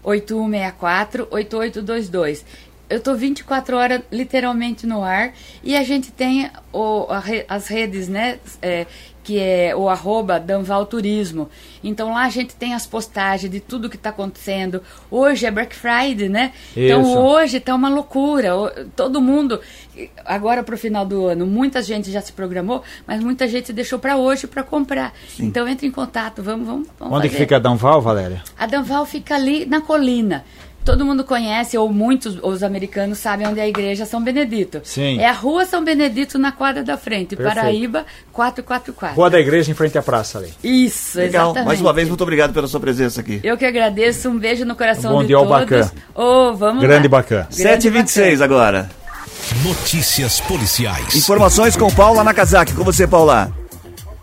[0.03, 2.45] 9 8164 8822.
[2.93, 5.33] Eu estou 24 horas literalmente no ar
[5.63, 8.37] e a gente tem o- a as redes, né?
[8.61, 8.85] é,
[9.23, 11.49] que é o arroba Danval Turismo.
[11.81, 14.83] Então lá a gente tem as postagens de tudo que está acontecendo.
[15.09, 16.51] Hoje é Black Friday, né?
[16.75, 17.17] Então Isso.
[17.17, 18.55] hoje tá uma loucura.
[18.55, 19.61] O- Todo mundo,
[20.25, 24.17] agora pro final do ano, muita gente já se programou, mas muita gente deixou para
[24.17, 25.13] hoje para comprar.
[25.39, 27.43] Então entre em contato, vamos, vamos, vamos Onde que fazer.
[27.45, 28.43] fica a Danval, Valéria?
[28.57, 30.43] A Danval fica ali na colina.
[30.83, 34.81] Todo mundo conhece, ou muitos os americanos sabem onde é a igreja São Benedito.
[34.83, 35.17] Sim.
[35.17, 37.55] É a rua São Benedito na quadra da frente, Perfeito.
[37.55, 39.15] Paraíba 444.
[39.15, 40.53] Rua da Igreja em frente à praça ali.
[40.61, 41.45] Isso, Legal.
[41.45, 41.67] exatamente.
[41.67, 43.39] Mais uma vez, muito obrigado pela sua presença aqui.
[43.43, 45.49] Eu que agradeço, um beijo no coração Bom de dia todos.
[45.49, 45.91] Bacã.
[46.13, 47.17] Ô, vamos Grande lá.
[47.17, 47.47] Bacã.
[47.55, 48.89] Grande 7h26 agora.
[49.65, 51.15] Notícias policiais.
[51.15, 52.73] Informações com Paula Nakazaki.
[52.73, 53.51] Com você, Paula.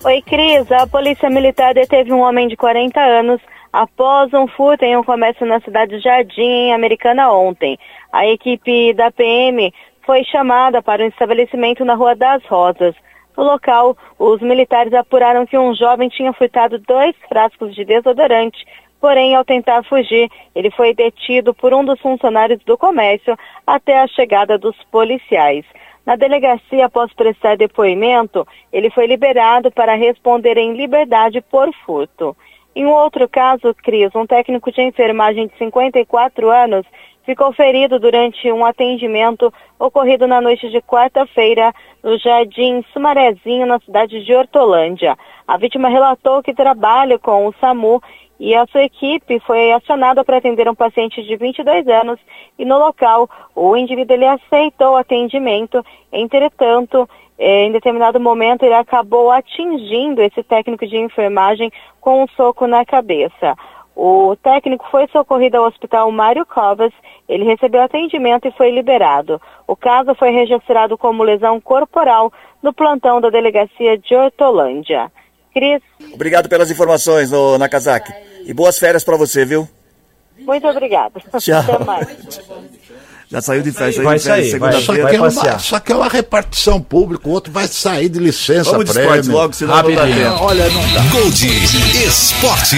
[0.05, 0.71] Oi, Cris.
[0.73, 3.41] A Polícia Militar deteve um homem de 40 anos
[3.73, 7.79] após um furto em um comércio na cidade de Jardim, em Americana, ontem.
[8.13, 9.73] A equipe da PM
[10.05, 12.95] foi chamada para um estabelecimento na Rua das Rosas.
[13.37, 18.67] No local, os militares apuraram que um jovem tinha furtado dois frascos de desodorante.
[19.01, 24.07] Porém, ao tentar fugir, ele foi detido por um dos funcionários do comércio até a
[24.09, 25.65] chegada dos policiais.
[26.05, 32.37] Na delegacia, após prestar depoimento, ele foi liberado para responder em liberdade por furto.
[32.75, 36.87] Em um outro caso, Cris, um técnico de enfermagem de 54 anos
[37.25, 44.25] ficou ferido durante um atendimento ocorrido na noite de quarta-feira no Jardim Sumarezinho, na cidade
[44.25, 45.17] de Hortolândia.
[45.47, 48.01] A vítima relatou que trabalha com o SAMU
[48.39, 52.19] e a sua equipe foi acionada para atender um paciente de 22 anos
[52.59, 57.09] e no local o indivíduo ele aceitou o atendimento, entretanto,
[57.43, 63.57] em determinado momento ele acabou atingindo esse técnico de enfermagem com um soco na cabeça.
[63.97, 66.93] O técnico foi socorrido ao hospital Mário Covas,
[67.29, 69.41] ele recebeu atendimento e foi liberado.
[69.67, 72.33] O caso foi registrado como lesão corporal
[72.63, 75.11] no plantão da delegacia de Hortolândia.
[75.53, 75.83] Cris,
[76.15, 78.13] Obrigado pelas informações, ô Nakazaki.
[78.47, 79.67] E boas férias para você, viu?
[80.39, 81.21] muito obrigada.
[81.39, 81.59] Tchau.
[81.59, 82.41] Até mais.
[83.31, 84.73] Já saiu de férias, Vai sair, vai.
[84.73, 85.09] Só segunda-feira.
[85.11, 85.61] que, é uma, passear.
[85.61, 89.09] só que é uma repartição pública, o outro vai sair de licença Vamos de prêmio.
[89.11, 90.33] esportes logo, senão não dá Rapidinho.
[90.41, 91.01] Olha, não dá.
[91.13, 91.47] Gold
[92.05, 92.77] Esporte.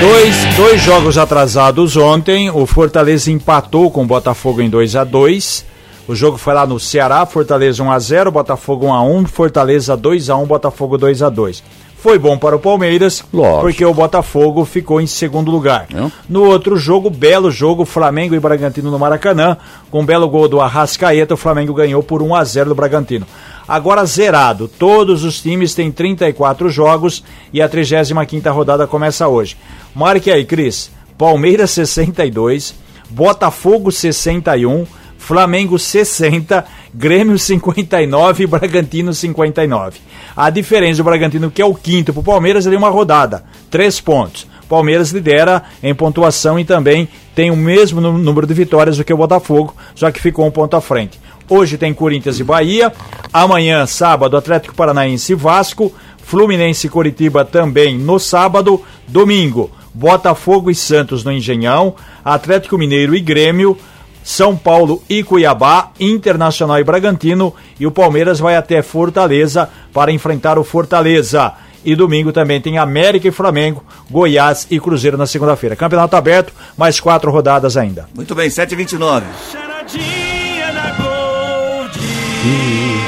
[0.00, 2.48] Dois, dois jogos atrasados ontem.
[2.50, 5.64] O Fortaleza empatou com o Botafogo em 2 a 2
[6.08, 9.94] O jogo foi lá no Ceará, Fortaleza 1 a 0 Botafogo 1 a 1 Fortaleza
[9.96, 11.62] 2 a 1 Botafogo 2 a 2
[12.02, 13.60] Foi bom para o Palmeiras, Lógico.
[13.60, 15.86] porque o Botafogo ficou em segundo lugar.
[16.26, 19.58] No outro jogo, belo jogo, Flamengo e Bragantino no Maracanã.
[19.90, 23.26] Com um belo gol do Arrascaeta, o Flamengo ganhou por 1 a 0 do Bragantino.
[23.68, 24.66] agora zerado.
[24.66, 27.22] Todos os times têm 34 jogos
[27.52, 29.56] e a 35ª rodada começa hoje.
[29.94, 30.90] Marque aí, Cris.
[31.18, 32.74] Palmeiras 62,
[33.10, 34.86] Botafogo 61,
[35.20, 40.00] Flamengo 60, Grêmio 59 e Bragantino 59.
[40.34, 43.44] A diferença do Bragantino, que é o quinto para o Palmeiras, é de uma rodada,
[43.70, 44.48] três pontos.
[44.68, 49.16] Palmeiras lidera em pontuação e também tem o mesmo número de vitórias do que o
[49.16, 51.20] Botafogo, só que ficou um ponto à frente.
[51.48, 52.92] Hoje tem Corinthians e Bahia,
[53.32, 55.92] amanhã, sábado, Atlético Paranaense e Vasco,
[56.22, 61.94] Fluminense e Coritiba também no sábado, domingo, Botafogo e Santos no Engenhão,
[62.24, 63.76] Atlético Mineiro e Grêmio,
[64.22, 70.58] São Paulo e Cuiabá, Internacional e Bragantino e o Palmeiras vai até Fortaleza para enfrentar
[70.58, 71.52] o Fortaleza.
[71.84, 75.74] E domingo também tem América e Flamengo, Goiás e Cruzeiro na segunda-feira.
[75.74, 78.06] Campeonato aberto, mais quatro rodadas ainda.
[78.14, 79.22] Muito bem, 7h29.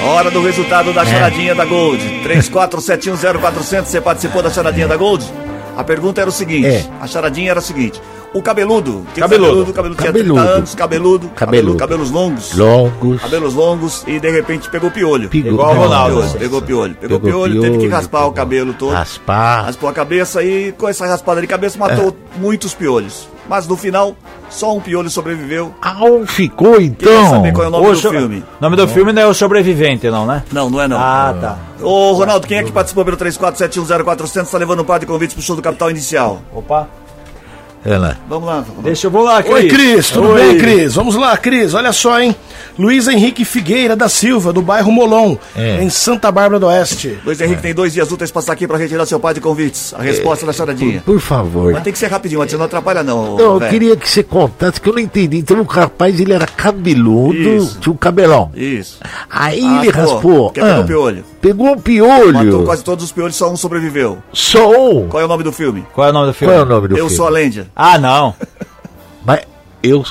[0.04, 2.02] Hora do resultado da charadinha da Gold.
[2.24, 5.24] 34710400, você participou da charadinha da Gold?
[5.76, 6.84] A pergunta era o seguinte: É.
[7.00, 8.00] a charadinha era o seguinte.
[8.34, 9.46] O cabeludo, que Cabeludo.
[9.50, 10.34] cabeludo, cabeludo, tinha Cabeludo.
[10.40, 11.76] 30 anos, cabeludo, Cabeludo.
[11.76, 13.20] cabeludo, cabelos longos, Longos.
[13.20, 15.28] cabelos longos e de repente pegou piolho.
[15.28, 16.38] Pegou- Igual o Ronaldo.
[16.38, 18.92] Pegou piolho, pegou, Pegou piolho, teve que raspar o pegou- cabelo todo.
[18.94, 19.66] Raspar.
[19.66, 22.40] Raspou a cabeça e com essa raspada de cabeça matou É.
[22.40, 23.28] muitos piolhos.
[23.48, 24.14] Mas no final,
[24.48, 25.74] só um piolho sobreviveu.
[25.82, 27.30] Ah, um ficou Queria então.
[27.30, 28.42] saber qual é o nome O do so- filme.
[28.60, 30.42] nome do filme não é o sobrevivente, não, né?
[30.50, 30.96] Não, não é não.
[30.98, 31.58] Ah, tá.
[31.82, 35.42] Ô, Ronaldo, quem é que participou pelo 34710400 tá levando um par de convites pro
[35.42, 36.40] show do Capital Inicial?
[36.54, 36.88] Opa.
[37.84, 38.16] Ela.
[38.28, 38.60] Vamos lá.
[38.60, 38.82] Ronaldo.
[38.82, 39.54] Deixa eu vou lá, Cris.
[39.54, 40.40] Oi, Cris, tudo Oi.
[40.40, 40.94] bem, Cris?
[40.94, 42.34] Vamos lá, Cris, olha só, hein?
[42.78, 45.82] Luiz Henrique Figueira da Silva, do bairro Molon, É.
[45.82, 47.18] em Santa Bárbara do Oeste.
[47.24, 49.92] Luiz Henrique tem dois dias úteis pra passar aqui pra retirar seu par de convites.
[49.94, 51.02] A resposta da charadinha.
[51.04, 51.72] Por favor.
[51.72, 54.80] Mas tem que ser rapidinho, você não atrapalha não, Não, eu queria que você contasse,
[54.80, 55.38] que eu não entendi.
[55.38, 57.78] Então o rapaz, ele era cabeludo, Isso.
[57.80, 58.50] tinha um cabelão.
[58.54, 58.98] Isso.
[59.28, 60.50] Aí ele Raspou, raspou.
[60.50, 61.24] que pegou piolho.
[61.42, 62.32] Pegou um piolho.
[62.32, 64.18] Matou quase todos os piolhos, só um sobreviveu.
[64.32, 65.08] Só um.
[65.08, 65.84] Qual é o nome do filme?
[65.92, 66.54] Qual é o nome do filme?
[66.54, 67.10] Qual é o nome do Eu filme?
[67.16, 67.66] sou a Lêndia.
[67.74, 68.32] Ah, não.
[69.26, 69.40] Mas
[69.82, 70.04] eu...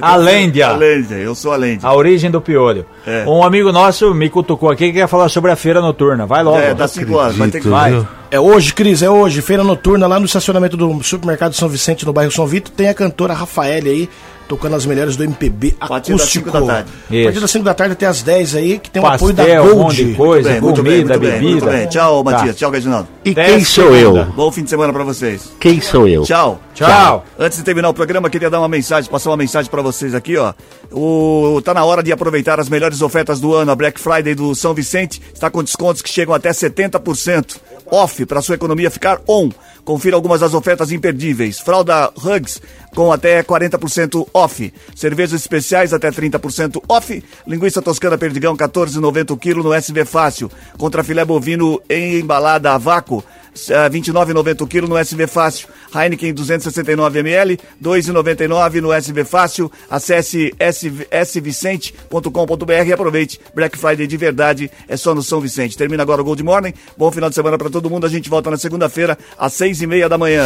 [0.00, 0.68] A Lêndia.
[0.68, 1.86] A Lêndia, eu sou a Lêndia.
[1.88, 2.84] A origem do piolho.
[3.06, 3.24] É.
[3.28, 6.26] Um amigo nosso me cutucou aqui que quer falar sobre a feira noturna.
[6.26, 6.58] Vai logo.
[6.58, 7.68] É, dá 5 horas, vai ter que...
[7.68, 8.04] Vai.
[8.30, 12.12] É hoje, Cris, é hoje, feira noturna lá no estacionamento do supermercado São Vicente, no
[12.12, 12.72] bairro São Vito.
[12.72, 14.10] Tem a cantora Rafaele aí,
[14.48, 16.50] tocando as melhores do MPB A partir das acústico.
[16.50, 16.90] cinco da tarde.
[17.20, 19.42] A partir das 5 da tarde até as 10 aí, que tem o apoio da
[19.44, 19.78] Pastel, um Gold.
[20.04, 21.50] monte coisa, bem, muito bem, comida, muito bem, bebida.
[21.50, 21.86] muito bem.
[21.88, 22.30] Tchau, Tá.
[22.30, 22.56] Matias.
[22.56, 23.08] Tchau, Reginaldo.
[23.24, 24.20] E quem sou segunda.
[24.20, 24.24] eu?
[24.34, 25.52] Bom fim de semana pra vocês.
[25.60, 26.22] Quem sou eu?
[26.24, 26.60] Tchau.
[26.74, 27.24] Tchau.
[27.38, 30.36] Antes de terminar o programa, queria dar uma mensagem, passar uma mensagem pra vocês aqui,
[30.36, 30.52] ó.
[30.92, 33.70] O, tá na hora de aproveitar as melhores ofertas do ano.
[33.70, 37.56] A Black Friday do São Vicente está com descontos que chegam até 70%
[37.90, 39.50] off para sua economia ficar on.
[39.84, 41.60] Confira algumas das ofertas imperdíveis.
[41.60, 42.60] Fralda Hugs
[42.94, 44.72] com até 40% off.
[44.94, 47.22] Cervejas especiais até 30% off.
[47.46, 50.50] Linguiça toscana perdigão 14,90 o quilo no SV Fácil.
[50.78, 53.22] Contra filé bovino embalada a vácuo
[53.54, 55.68] 29,90 o quilo no SV Fácil.
[55.94, 59.70] Heineken 269 ml, 2,99 no SV Fácil.
[59.88, 63.40] Acesse sv- svicente.com.br e aproveite.
[63.54, 65.76] Black Friday de verdade é só no São Vicente.
[65.76, 66.74] Termina agora o Gold Morning.
[66.96, 68.06] Bom final de semana para todo mundo.
[68.06, 70.44] A gente volta na segunda-feira às seis e meia da manhã.